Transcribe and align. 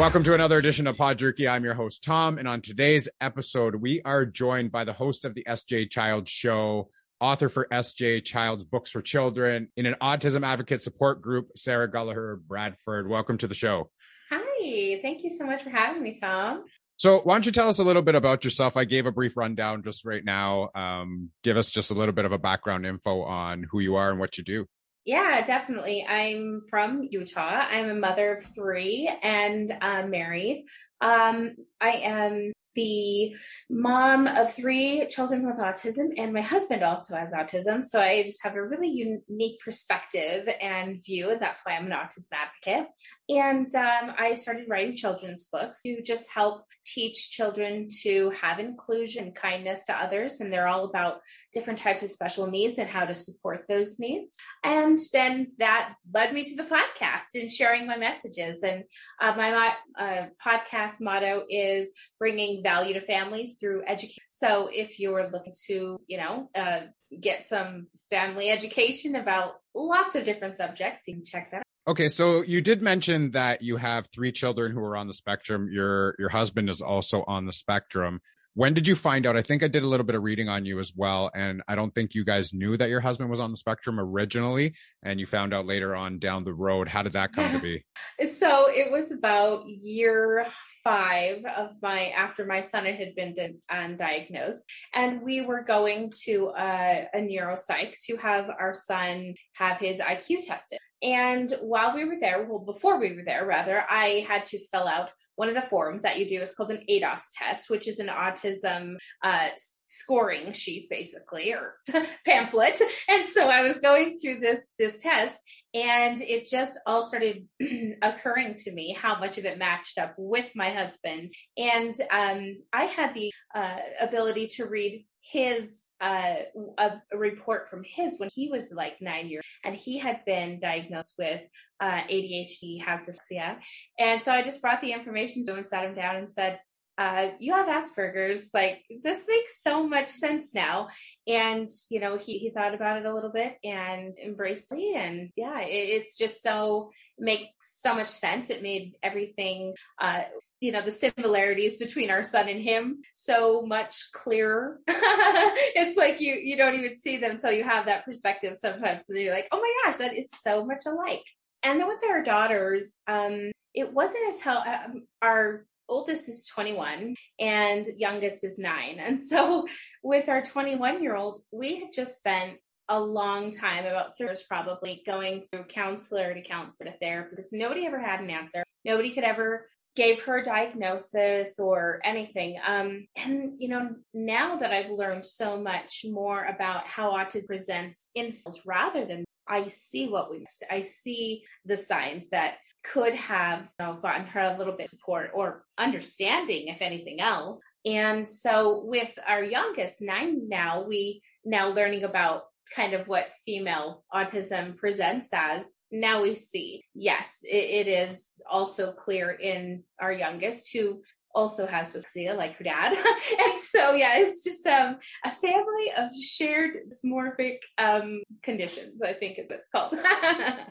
Welcome 0.00 0.24
to 0.24 0.32
another 0.32 0.56
edition 0.56 0.86
of 0.86 0.96
Pod 0.96 1.18
Jerky. 1.18 1.46
I'm 1.46 1.62
your 1.62 1.74
host, 1.74 2.02
Tom. 2.02 2.38
And 2.38 2.48
on 2.48 2.62
today's 2.62 3.06
episode, 3.20 3.74
we 3.74 4.00
are 4.02 4.24
joined 4.24 4.72
by 4.72 4.84
the 4.84 4.94
host 4.94 5.26
of 5.26 5.34
the 5.34 5.44
SJ 5.46 5.90
Child 5.90 6.26
Show, 6.26 6.88
author 7.20 7.50
for 7.50 7.68
SJ 7.70 8.24
Child's 8.24 8.64
Books 8.64 8.90
for 8.90 9.02
Children, 9.02 9.68
in 9.76 9.84
an 9.84 9.96
autism 10.00 10.42
advocate 10.42 10.80
support 10.80 11.20
group, 11.20 11.50
Sarah 11.54 11.86
Gulliher 11.86 12.36
Bradford. 12.36 13.10
Welcome 13.10 13.36
to 13.38 13.46
the 13.46 13.54
show. 13.54 13.90
Hi, 14.30 15.00
thank 15.02 15.22
you 15.22 15.36
so 15.38 15.44
much 15.44 15.62
for 15.62 15.68
having 15.68 16.02
me, 16.02 16.18
Tom. 16.18 16.64
So, 16.96 17.18
why 17.18 17.34
don't 17.34 17.44
you 17.44 17.52
tell 17.52 17.68
us 17.68 17.78
a 17.78 17.84
little 17.84 18.00
bit 18.00 18.14
about 18.14 18.42
yourself? 18.42 18.78
I 18.78 18.86
gave 18.86 19.04
a 19.04 19.12
brief 19.12 19.36
rundown 19.36 19.82
just 19.82 20.06
right 20.06 20.24
now. 20.24 20.70
Um, 20.74 21.28
give 21.42 21.58
us 21.58 21.70
just 21.70 21.90
a 21.90 21.94
little 21.94 22.14
bit 22.14 22.24
of 22.24 22.32
a 22.32 22.38
background 22.38 22.86
info 22.86 23.20
on 23.20 23.66
who 23.70 23.80
you 23.80 23.96
are 23.96 24.10
and 24.10 24.18
what 24.18 24.38
you 24.38 24.44
do. 24.44 24.66
Yeah, 25.06 25.42
definitely. 25.44 26.04
I'm 26.08 26.60
from 26.68 27.08
Utah. 27.10 27.64
I'm 27.68 27.88
a 27.88 27.94
mother 27.94 28.36
of 28.36 28.44
three 28.44 29.10
and 29.22 29.72
uh, 29.80 30.06
married. 30.06 30.66
Um, 31.00 31.56
I 31.80 31.90
am 31.90 32.52
the 32.74 33.34
mom 33.68 34.26
of 34.26 34.52
three 34.52 35.06
children 35.08 35.46
with 35.46 35.58
autism, 35.58 36.08
and 36.16 36.32
my 36.32 36.40
husband 36.40 36.82
also 36.82 37.16
has 37.16 37.32
autism. 37.32 37.84
So 37.84 38.00
I 38.00 38.22
just 38.22 38.42
have 38.42 38.54
a 38.54 38.66
really 38.66 38.88
unique 38.88 39.60
perspective 39.64 40.48
and 40.60 41.02
view, 41.04 41.30
and 41.30 41.40
that's 41.40 41.60
why 41.64 41.76
I'm 41.76 41.86
an 41.86 41.92
autism 41.92 42.28
advocate. 42.32 42.88
And 43.28 43.72
um, 43.76 44.14
I 44.18 44.34
started 44.34 44.66
writing 44.68 44.96
children's 44.96 45.46
books 45.46 45.82
to 45.82 46.02
just 46.02 46.28
help 46.34 46.64
teach 46.84 47.30
children 47.30 47.88
to 48.02 48.30
have 48.30 48.58
inclusion 48.58 49.32
kindness 49.32 49.84
to 49.86 49.94
others. 49.94 50.40
And 50.40 50.52
they're 50.52 50.66
all 50.66 50.84
about 50.84 51.20
different 51.52 51.78
types 51.78 52.02
of 52.02 52.10
special 52.10 52.48
needs 52.48 52.78
and 52.78 52.88
how 52.88 53.04
to 53.04 53.14
support 53.14 53.66
those 53.68 54.00
needs. 54.00 54.36
And 54.64 54.98
then 55.12 55.52
that 55.58 55.94
led 56.12 56.34
me 56.34 56.44
to 56.44 56.56
the 56.56 56.68
podcast 56.68 57.40
and 57.40 57.50
sharing 57.50 57.86
my 57.86 57.96
messages. 57.96 58.62
And 58.64 58.84
uh, 59.20 59.34
my 59.36 59.74
uh, 59.96 60.26
podcast 60.44 61.00
motto 61.00 61.44
is 61.48 61.92
bringing 62.18 62.59
value 62.62 62.94
to 62.94 63.00
families 63.00 63.56
through 63.58 63.82
education. 63.86 64.22
So 64.28 64.68
if 64.72 64.98
you're 64.98 65.30
looking 65.30 65.54
to, 65.66 65.98
you 66.06 66.18
know, 66.18 66.50
uh, 66.54 66.80
get 67.20 67.46
some 67.46 67.88
family 68.10 68.50
education 68.50 69.16
about 69.16 69.54
lots 69.74 70.14
of 70.14 70.24
different 70.24 70.56
subjects, 70.56 71.04
you 71.06 71.14
can 71.14 71.24
check 71.24 71.50
that 71.50 71.58
out. 71.58 71.62
Okay, 71.88 72.08
so 72.08 72.42
you 72.42 72.60
did 72.60 72.82
mention 72.82 73.30
that 73.32 73.62
you 73.62 73.76
have 73.76 74.06
three 74.14 74.32
children 74.32 74.72
who 74.72 74.80
are 74.80 74.96
on 74.96 75.06
the 75.06 75.14
spectrum. 75.14 75.68
Your 75.72 76.14
your 76.18 76.28
husband 76.28 76.68
is 76.68 76.80
also 76.80 77.24
on 77.26 77.46
the 77.46 77.52
spectrum. 77.52 78.20
When 78.54 78.74
did 78.74 78.88
you 78.88 78.96
find 78.96 79.26
out? 79.26 79.36
I 79.36 79.42
think 79.42 79.62
I 79.62 79.68
did 79.68 79.84
a 79.84 79.86
little 79.86 80.04
bit 80.04 80.16
of 80.16 80.24
reading 80.24 80.48
on 80.48 80.64
you 80.64 80.80
as 80.80 80.92
well, 80.96 81.30
and 81.34 81.62
I 81.68 81.76
don't 81.76 81.94
think 81.94 82.14
you 82.14 82.24
guys 82.24 82.52
knew 82.52 82.76
that 82.76 82.88
your 82.88 83.00
husband 83.00 83.30
was 83.30 83.38
on 83.38 83.52
the 83.52 83.56
spectrum 83.56 84.00
originally, 84.00 84.74
and 85.04 85.20
you 85.20 85.26
found 85.26 85.54
out 85.54 85.66
later 85.66 85.94
on 85.94 86.18
down 86.18 86.42
the 86.42 86.52
road. 86.52 86.88
How 86.88 87.02
did 87.02 87.12
that 87.12 87.32
come 87.32 87.52
to 87.52 87.60
be? 88.18 88.26
So 88.26 88.68
it 88.68 88.90
was 88.90 89.12
about 89.12 89.68
year 89.68 90.46
five 90.82 91.44
of 91.56 91.76
my 91.80 92.08
after 92.08 92.44
my 92.44 92.62
son 92.62 92.86
had 92.86 93.14
been 93.14 93.58
um, 93.68 93.96
diagnosed, 93.96 94.64
and 94.94 95.22
we 95.22 95.42
were 95.42 95.62
going 95.62 96.12
to 96.24 96.52
a, 96.58 97.06
a 97.14 97.18
neuropsych 97.18 97.94
to 98.06 98.16
have 98.16 98.50
our 98.58 98.74
son 98.74 99.34
have 99.54 99.78
his 99.78 100.00
IQ 100.00 100.46
tested. 100.46 100.78
And 101.02 101.52
while 101.62 101.94
we 101.94 102.04
were 102.04 102.18
there, 102.20 102.44
well, 102.44 102.58
before 102.58 102.98
we 102.98 103.14
were 103.14 103.24
there, 103.24 103.46
rather, 103.46 103.84
I 103.88 104.26
had 104.28 104.44
to 104.46 104.58
fill 104.72 104.88
out 104.88 105.10
one 105.40 105.48
of 105.48 105.54
the 105.54 105.62
forms 105.62 106.02
that 106.02 106.18
you 106.18 106.28
do 106.28 106.42
is 106.42 106.54
called 106.54 106.70
an 106.70 106.84
ADOS 106.86 107.22
test, 107.34 107.70
which 107.70 107.88
is 107.88 107.98
an 107.98 108.08
autism 108.08 108.96
uh, 109.22 109.48
scoring 109.86 110.52
sheet, 110.52 110.90
basically, 110.90 111.54
or 111.54 111.76
pamphlet. 112.26 112.78
And 113.08 113.26
so 113.26 113.48
I 113.48 113.62
was 113.62 113.80
going 113.80 114.18
through 114.18 114.40
this 114.40 114.60
this 114.78 115.00
test, 115.00 115.42
and 115.72 116.20
it 116.20 116.46
just 116.50 116.78
all 116.86 117.06
started 117.06 117.48
occurring 118.02 118.56
to 118.58 118.72
me 118.72 118.92
how 118.92 119.18
much 119.18 119.38
of 119.38 119.46
it 119.46 119.56
matched 119.56 119.96
up 119.96 120.14
with 120.18 120.50
my 120.54 120.68
husband. 120.68 121.30
And 121.56 121.94
um, 122.10 122.58
I 122.74 122.84
had 122.84 123.14
the 123.14 123.32
uh, 123.54 123.78
ability 123.98 124.48
to 124.56 124.66
read 124.66 125.06
his 125.22 125.88
uh, 126.00 126.36
a, 126.78 126.92
a, 127.12 127.18
report 127.18 127.68
from 127.68 127.84
his 127.84 128.18
when 128.18 128.30
he 128.34 128.48
was 128.48 128.72
like 128.72 128.96
nine 129.00 129.28
years 129.28 129.44
and 129.64 129.74
he 129.74 129.98
had 129.98 130.24
been 130.24 130.58
diagnosed 130.60 131.14
with 131.18 131.42
uh, 131.80 132.00
ADHD, 132.10 132.82
has 132.82 133.02
dyslexia. 133.02 133.58
And 133.98 134.22
so 134.22 134.32
I 134.32 134.42
just 134.42 134.62
brought 134.62 134.80
the 134.80 134.92
information 134.92 135.44
to 135.44 135.52
him 135.52 135.58
and 135.58 135.66
sat 135.66 135.84
him 135.84 135.94
down 135.94 136.16
and 136.16 136.32
said, 136.32 136.60
uh, 136.98 137.28
you 137.38 137.54
have 137.54 137.66
Asperger's. 137.66 138.50
Like 138.52 138.84
this 139.02 139.26
makes 139.28 139.62
so 139.62 139.86
much 139.86 140.08
sense 140.08 140.54
now. 140.54 140.88
And 141.26 141.70
you 141.90 142.00
know, 142.00 142.18
he 142.18 142.38
he 142.38 142.50
thought 142.50 142.74
about 142.74 142.98
it 142.98 143.06
a 143.06 143.14
little 143.14 143.30
bit 143.30 143.56
and 143.64 144.18
embraced 144.18 144.72
me. 144.72 144.94
And 144.96 145.30
yeah, 145.36 145.60
it, 145.60 145.88
it's 145.88 146.18
just 146.18 146.42
so 146.42 146.90
makes 147.18 147.80
so 147.82 147.94
much 147.94 148.08
sense. 148.08 148.50
It 148.50 148.62
made 148.62 148.96
everything, 149.02 149.74
uh, 150.00 150.22
you 150.60 150.72
know, 150.72 150.82
the 150.82 150.92
similarities 150.92 151.78
between 151.78 152.10
our 152.10 152.22
son 152.22 152.48
and 152.48 152.60
him 152.60 152.98
so 153.14 153.62
much 153.62 154.10
clearer. 154.12 154.80
it's 154.88 155.96
like 155.96 156.20
you 156.20 156.34
you 156.34 156.56
don't 156.56 156.74
even 156.74 156.96
see 156.96 157.16
them 157.16 157.32
until 157.32 157.52
you 157.52 157.64
have 157.64 157.86
that 157.86 158.04
perspective 158.04 158.56
sometimes, 158.56 159.04
and 159.08 159.18
you're 159.18 159.34
like, 159.34 159.48
oh 159.52 159.60
my 159.60 159.74
gosh, 159.84 159.98
that 159.98 160.16
is 160.16 160.30
so 160.30 160.64
much 160.64 160.82
alike. 160.86 161.24
And 161.62 161.78
then 161.78 161.88
with 161.88 162.00
our 162.08 162.22
daughters, 162.22 162.98
um, 163.06 163.52
it 163.74 163.92
wasn't 163.92 164.34
until 164.34 164.58
um, 164.58 165.06
our 165.22 165.66
oldest 165.90 166.28
is 166.28 166.46
21 166.46 167.14
and 167.38 167.86
youngest 167.96 168.44
is 168.44 168.58
nine. 168.58 168.98
And 168.98 169.22
so 169.22 169.66
with 170.02 170.28
our 170.28 170.42
21 170.42 171.02
year 171.02 171.16
old, 171.16 171.42
we 171.52 171.80
had 171.80 171.90
just 171.92 172.16
spent 172.16 172.58
a 172.88 172.98
long 172.98 173.52
time, 173.52 173.86
about 173.86 174.16
three 174.16 174.26
years 174.26 174.42
probably, 174.42 175.02
going 175.06 175.42
through 175.42 175.64
counselor 175.64 176.34
to 176.34 176.42
counselor 176.42 176.90
to 176.90 176.98
therapist. 176.98 177.52
Nobody 177.52 177.86
ever 177.86 178.00
had 178.00 178.20
an 178.20 178.30
answer. 178.30 178.64
Nobody 178.84 179.10
could 179.10 179.24
ever 179.24 179.68
gave 179.96 180.22
her 180.24 180.38
a 180.38 180.44
diagnosis 180.44 181.58
or 181.58 182.00
anything. 182.04 182.58
Um, 182.66 183.06
and 183.16 183.54
you 183.58 183.68
know, 183.68 183.96
now 184.14 184.56
that 184.56 184.72
I've 184.72 184.90
learned 184.90 185.26
so 185.26 185.60
much 185.60 186.04
more 186.08 186.44
about 186.44 186.86
how 186.86 187.12
autism 187.12 187.46
presents 187.46 188.08
in 188.14 188.36
rather 188.64 189.04
than 189.04 189.24
I 189.50 189.66
see 189.66 190.08
what 190.08 190.30
we 190.30 190.38
missed. 190.38 190.64
I 190.70 190.80
see 190.80 191.42
the 191.64 191.76
signs 191.76 192.28
that 192.30 192.58
could 192.84 193.14
have 193.14 193.68
you 193.80 193.86
know, 193.86 193.94
gotten 193.94 194.24
her 194.26 194.40
a 194.40 194.56
little 194.56 194.74
bit 194.76 194.88
support 194.88 195.32
or 195.34 195.64
understanding, 195.76 196.68
if 196.68 196.80
anything 196.80 197.20
else. 197.20 197.60
And 197.84 198.26
so 198.26 198.84
with 198.84 199.10
our 199.26 199.42
youngest, 199.42 200.00
nine 200.00 200.48
now, 200.48 200.84
we 200.86 201.20
now 201.44 201.68
learning 201.68 202.04
about 202.04 202.44
kind 202.74 202.94
of 202.94 203.08
what 203.08 203.32
female 203.44 204.04
autism 204.14 204.76
presents 204.76 205.30
as. 205.32 205.72
Now 205.90 206.22
we 206.22 206.36
see, 206.36 206.84
yes, 206.94 207.40
it, 207.42 207.86
it 207.86 207.88
is 207.88 208.32
also 208.48 208.92
clear 208.92 209.30
in 209.30 209.82
our 210.00 210.12
youngest 210.12 210.70
who 210.72 211.02
also 211.34 211.66
has 211.66 211.94
dyslexia 211.94 212.36
like 212.36 212.56
her 212.56 212.64
dad 212.64 212.92
and 213.44 213.60
so 213.60 213.92
yeah 213.92 214.18
it's 214.18 214.44
just 214.44 214.66
um, 214.66 214.96
a 215.24 215.30
family 215.30 215.92
of 215.96 216.10
shared 216.14 216.72
dysmorphic 216.88 217.58
um, 217.78 218.22
conditions 218.42 219.02
i 219.02 219.12
think 219.12 219.38
is 219.38 219.50
what 219.50 219.58
it's 219.58 219.68
called 219.68 219.94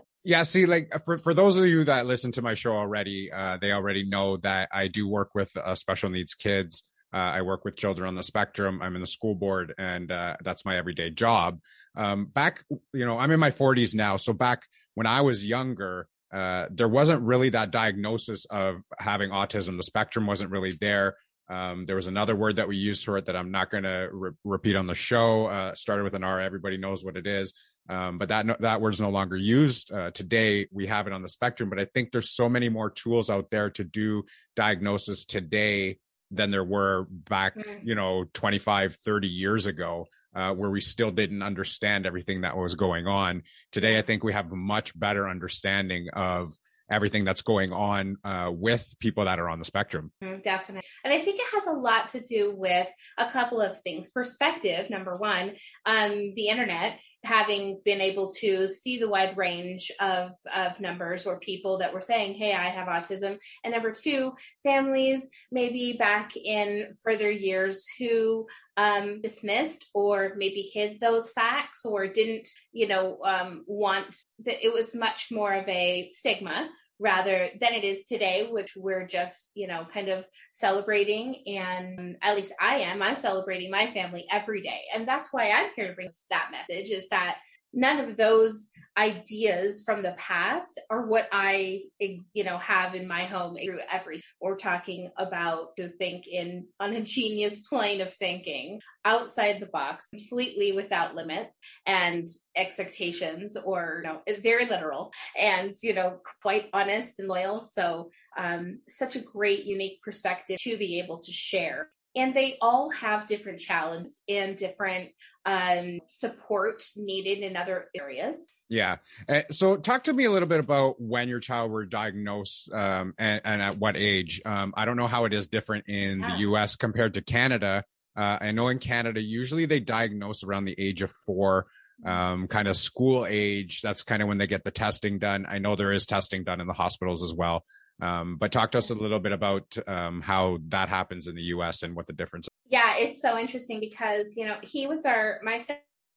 yeah 0.23 0.43
see 0.43 0.65
like 0.65 0.91
for, 1.05 1.17
for 1.17 1.33
those 1.33 1.57
of 1.57 1.65
you 1.65 1.83
that 1.83 2.05
listen 2.05 2.31
to 2.31 2.41
my 2.41 2.53
show 2.53 2.73
already 2.73 3.31
uh, 3.31 3.57
they 3.61 3.71
already 3.71 4.03
know 4.03 4.37
that 4.37 4.69
i 4.71 4.87
do 4.87 5.07
work 5.07 5.33
with 5.33 5.55
uh, 5.57 5.75
special 5.75 6.09
needs 6.09 6.35
kids 6.35 6.83
uh, 7.11 7.17
I 7.17 7.41
work 7.41 7.65
with 7.65 7.75
children 7.75 8.07
on 8.07 8.13
the 8.13 8.21
spectrum. 8.23 8.81
I'm 8.83 8.93
in 8.93 9.01
the 9.01 9.07
school 9.07 9.33
board, 9.33 9.73
and 9.79 10.11
uh, 10.11 10.37
that's 10.43 10.63
my 10.63 10.77
everyday 10.77 11.09
job. 11.09 11.59
Um, 11.95 12.25
back, 12.25 12.63
you 12.93 13.05
know, 13.05 13.17
I'm 13.17 13.31
in 13.31 13.39
my 13.39 13.49
40s 13.49 13.95
now. 13.95 14.17
So 14.17 14.31
back 14.31 14.67
when 14.93 15.07
I 15.07 15.21
was 15.21 15.45
younger, 15.45 16.07
uh, 16.31 16.67
there 16.71 16.87
wasn't 16.87 17.21
really 17.21 17.49
that 17.49 17.71
diagnosis 17.71 18.45
of 18.45 18.81
having 18.99 19.31
autism. 19.31 19.77
The 19.77 19.83
spectrum 19.83 20.27
wasn't 20.27 20.51
really 20.51 20.77
there. 20.79 21.15
Um, 21.49 21.87
there 21.87 21.95
was 21.95 22.07
another 22.07 22.35
word 22.35 22.57
that 22.57 22.67
we 22.67 22.77
used 22.77 23.03
for 23.03 23.17
it 23.17 23.25
that 23.25 23.35
I'm 23.35 23.49
not 23.49 23.71
going 23.71 23.83
to 23.83 24.09
re- 24.11 24.31
repeat 24.43 24.75
on 24.75 24.85
the 24.85 24.93
show. 24.93 25.47
Uh, 25.47 25.73
started 25.73 26.03
with 26.03 26.13
an 26.13 26.23
R. 26.23 26.39
Everybody 26.39 26.77
knows 26.77 27.03
what 27.03 27.17
it 27.17 27.25
is. 27.25 27.53
Um, 27.89 28.19
but 28.19 28.29
that 28.29 28.45
no, 28.45 28.55
that 28.59 28.81
word's 28.81 29.01
no 29.01 29.09
longer 29.09 29.35
used 29.35 29.91
uh, 29.91 30.11
today. 30.11 30.67
We 30.71 30.85
have 30.85 31.07
it 31.07 31.13
on 31.13 31.23
the 31.23 31.29
spectrum, 31.29 31.69
but 31.69 31.79
I 31.79 31.85
think 31.85 32.11
there's 32.11 32.29
so 32.29 32.47
many 32.47 32.69
more 32.69 32.91
tools 32.91 33.31
out 33.31 33.49
there 33.49 33.71
to 33.71 33.83
do 33.83 34.23
diagnosis 34.55 35.25
today 35.25 35.97
than 36.29 36.51
there 36.51 36.63
were 36.63 37.07
back, 37.09 37.57
mm-hmm. 37.57 37.87
you 37.87 37.95
know, 37.95 38.25
25, 38.33 38.95
30 39.03 39.27
years 39.27 39.65
ago 39.65 40.05
uh, 40.35 40.53
where 40.53 40.69
we 40.69 40.81
still 40.81 41.11
didn't 41.11 41.41
understand 41.41 42.05
everything 42.05 42.41
that 42.41 42.57
was 42.57 42.75
going 42.75 43.07
on. 43.07 43.43
Today, 43.71 43.97
I 43.97 44.01
think 44.01 44.23
we 44.23 44.33
have 44.33 44.51
a 44.51 44.55
much 44.55 44.97
better 44.97 45.27
understanding 45.27 46.07
of 46.13 46.53
everything 46.91 47.23
that's 47.23 47.41
going 47.41 47.71
on 47.71 48.17
uh, 48.23 48.51
with 48.53 48.95
people 48.99 49.25
that 49.25 49.39
are 49.39 49.47
on 49.47 49.59
the 49.59 49.65
spectrum. 49.65 50.11
Mm, 50.23 50.43
definitely. 50.43 50.87
And 51.03 51.13
I 51.13 51.19
think 51.19 51.39
it 51.39 51.45
has 51.53 51.67
a 51.67 51.79
lot 51.79 52.09
to 52.09 52.21
do 52.21 52.55
with 52.55 52.87
a 53.17 53.29
couple 53.29 53.61
of 53.61 53.79
things. 53.81 54.09
Perspective, 54.11 54.89
number 54.89 55.15
one, 55.15 55.53
um, 55.85 56.33
the 56.35 56.47
internet, 56.47 56.99
having 57.23 57.81
been 57.83 58.01
able 58.01 58.31
to 58.31 58.67
see 58.67 58.97
the 58.97 59.09
wide 59.09 59.35
range 59.37 59.91
of, 59.99 60.31
of 60.55 60.79
numbers 60.79 61.25
or 61.25 61.39
people 61.39 61.79
that 61.79 61.93
were 61.93 62.01
saying, 62.01 62.35
hey, 62.35 62.53
I 62.53 62.69
have 62.69 62.87
autism. 62.87 63.39
And 63.63 63.73
number 63.73 63.91
two, 63.91 64.33
families 64.63 65.27
maybe 65.51 65.93
back 65.97 66.35
in 66.37 66.93
further 67.03 67.29
years 67.29 67.87
who 67.99 68.47
um, 68.77 69.19
dismissed 69.21 69.89
or 69.93 70.33
maybe 70.37 70.71
hid 70.73 71.01
those 71.01 71.31
facts 71.31 71.85
or 71.85 72.07
didn't, 72.07 72.47
you 72.71 72.87
know, 72.87 73.19
um, 73.25 73.63
want 73.67 74.15
that 74.45 74.65
it 74.65 74.73
was 74.73 74.95
much 74.95 75.27
more 75.31 75.53
of 75.53 75.67
a 75.67 76.09
stigma 76.11 76.69
rather 76.99 77.49
than 77.59 77.73
it 77.73 77.83
is 77.83 78.05
today, 78.05 78.49
which 78.51 78.73
we're 78.75 79.07
just, 79.07 79.51
you 79.55 79.67
know, 79.67 79.87
kind 79.91 80.09
of 80.09 80.25
celebrating. 80.51 81.43
And 81.47 82.17
at 82.21 82.35
least 82.35 82.53
I 82.59 82.75
am, 82.79 83.01
I'm 83.01 83.15
celebrating 83.15 83.71
my 83.71 83.87
family 83.87 84.25
every 84.31 84.61
day. 84.61 84.81
And 84.93 85.07
that's 85.07 85.31
why 85.31 85.49
I'm 85.49 85.69
here 85.75 85.87
to 85.87 85.93
bring 85.93 86.09
that 86.29 86.49
message 86.51 86.91
is 86.91 87.07
that 87.09 87.37
none 87.73 87.99
of 87.99 88.17
those 88.17 88.69
ideas 88.97 89.83
from 89.85 90.03
the 90.03 90.13
past 90.17 90.79
are 90.89 91.05
what 91.05 91.29
I, 91.31 91.83
you 91.99 92.43
know, 92.43 92.57
have 92.57 92.95
in 92.95 93.07
my 93.07 93.23
home 93.23 93.55
through 93.63 93.79
every. 93.91 94.19
We're 94.41 94.57
talking 94.57 95.09
about 95.17 95.75
to 95.77 95.89
think 95.97 96.27
in 96.27 96.67
on 96.79 96.93
a 96.93 97.01
genius 97.01 97.61
plane 97.61 98.01
of 98.01 98.13
thinking 98.13 98.81
outside 99.05 99.59
the 99.59 99.67
box, 99.67 100.09
completely 100.09 100.71
without 100.73 101.15
limit 101.15 101.51
and 101.85 102.27
expectations, 102.55 103.55
or 103.55 104.03
you 104.03 104.09
know, 104.09 104.21
very 104.41 104.65
literal 104.65 105.11
and 105.37 105.73
you 105.81 105.93
know, 105.93 106.19
quite 106.41 106.69
honest 106.73 107.19
and 107.19 107.27
loyal. 107.27 107.59
So, 107.59 108.09
um, 108.37 108.79
such 108.89 109.15
a 109.15 109.21
great, 109.21 109.65
unique 109.65 110.01
perspective 110.03 110.57
to 110.61 110.77
be 110.77 110.99
able 110.99 111.19
to 111.19 111.31
share 111.31 111.89
and 112.15 112.33
they 112.33 112.57
all 112.61 112.89
have 112.91 113.27
different 113.27 113.59
challenges 113.59 114.21
and 114.27 114.57
different 114.57 115.09
um, 115.45 115.99
support 116.07 116.83
needed 116.97 117.39
in 117.39 117.55
other 117.55 117.89
areas. 117.95 118.51
Yeah. 118.67 118.97
Uh, 119.27 119.43
so, 119.51 119.77
talk 119.77 120.03
to 120.03 120.13
me 120.13 120.25
a 120.25 120.31
little 120.31 120.47
bit 120.47 120.59
about 120.59 121.01
when 121.01 121.27
your 121.27 121.39
child 121.39 121.71
were 121.71 121.85
diagnosed 121.85 122.71
um, 122.71 123.13
and, 123.17 123.41
and, 123.43 123.61
at 123.61 123.77
what 123.77 123.95
age. 123.95 124.41
Um, 124.45 124.73
I 124.77 124.85
don't 124.85 124.97
know 124.97 125.07
how 125.07 125.25
it 125.25 125.33
is 125.33 125.47
different 125.47 125.85
in 125.87 126.19
yeah. 126.19 126.35
the 126.35 126.37
US 126.49 126.75
compared 126.75 127.15
to 127.15 127.21
Canada. 127.21 127.83
Uh, 128.15 128.37
I 128.41 128.51
know 128.51 128.67
in 128.67 128.79
Canada, 128.79 129.21
usually 129.21 129.65
they 129.65 129.79
diagnose 129.79 130.43
around 130.43 130.65
the 130.65 130.75
age 130.77 131.01
of 131.01 131.11
four, 131.11 131.67
um, 132.05 132.47
kind 132.47 132.67
of 132.67 132.75
school 132.75 133.25
age. 133.27 133.81
That's 133.81 134.03
kind 134.03 134.21
of 134.21 134.27
when 134.27 134.37
they 134.37 134.47
get 134.47 134.63
the 134.63 134.71
testing 134.71 135.19
done. 135.19 135.45
I 135.47 135.59
know 135.59 135.75
there 135.75 135.93
is 135.93 136.05
testing 136.05 136.43
done 136.43 136.61
in 136.61 136.67
the 136.67 136.73
hospitals 136.73 137.23
as 137.23 137.33
well. 137.33 137.63
Um, 138.01 138.37
but 138.37 138.51
talk 138.51 138.71
to 138.71 138.77
us 138.77 138.89
a 138.89 138.95
little 138.95 139.19
bit 139.19 139.31
about 139.31 139.77
um, 139.87 140.21
how 140.21 140.59
that 140.69 140.89
happens 140.89 141.27
in 141.27 141.35
the 141.35 141.41
U.S. 141.43 141.83
and 141.83 141.95
what 141.95 142.07
the 142.07 142.13
difference. 142.13 142.47
Yeah, 142.69 142.95
it's 142.97 143.21
so 143.21 143.37
interesting 143.37 143.79
because 143.79 144.37
you 144.37 144.45
know 144.45 144.57
he 144.61 144.87
was 144.87 145.05
our 145.05 145.39
my 145.43 145.61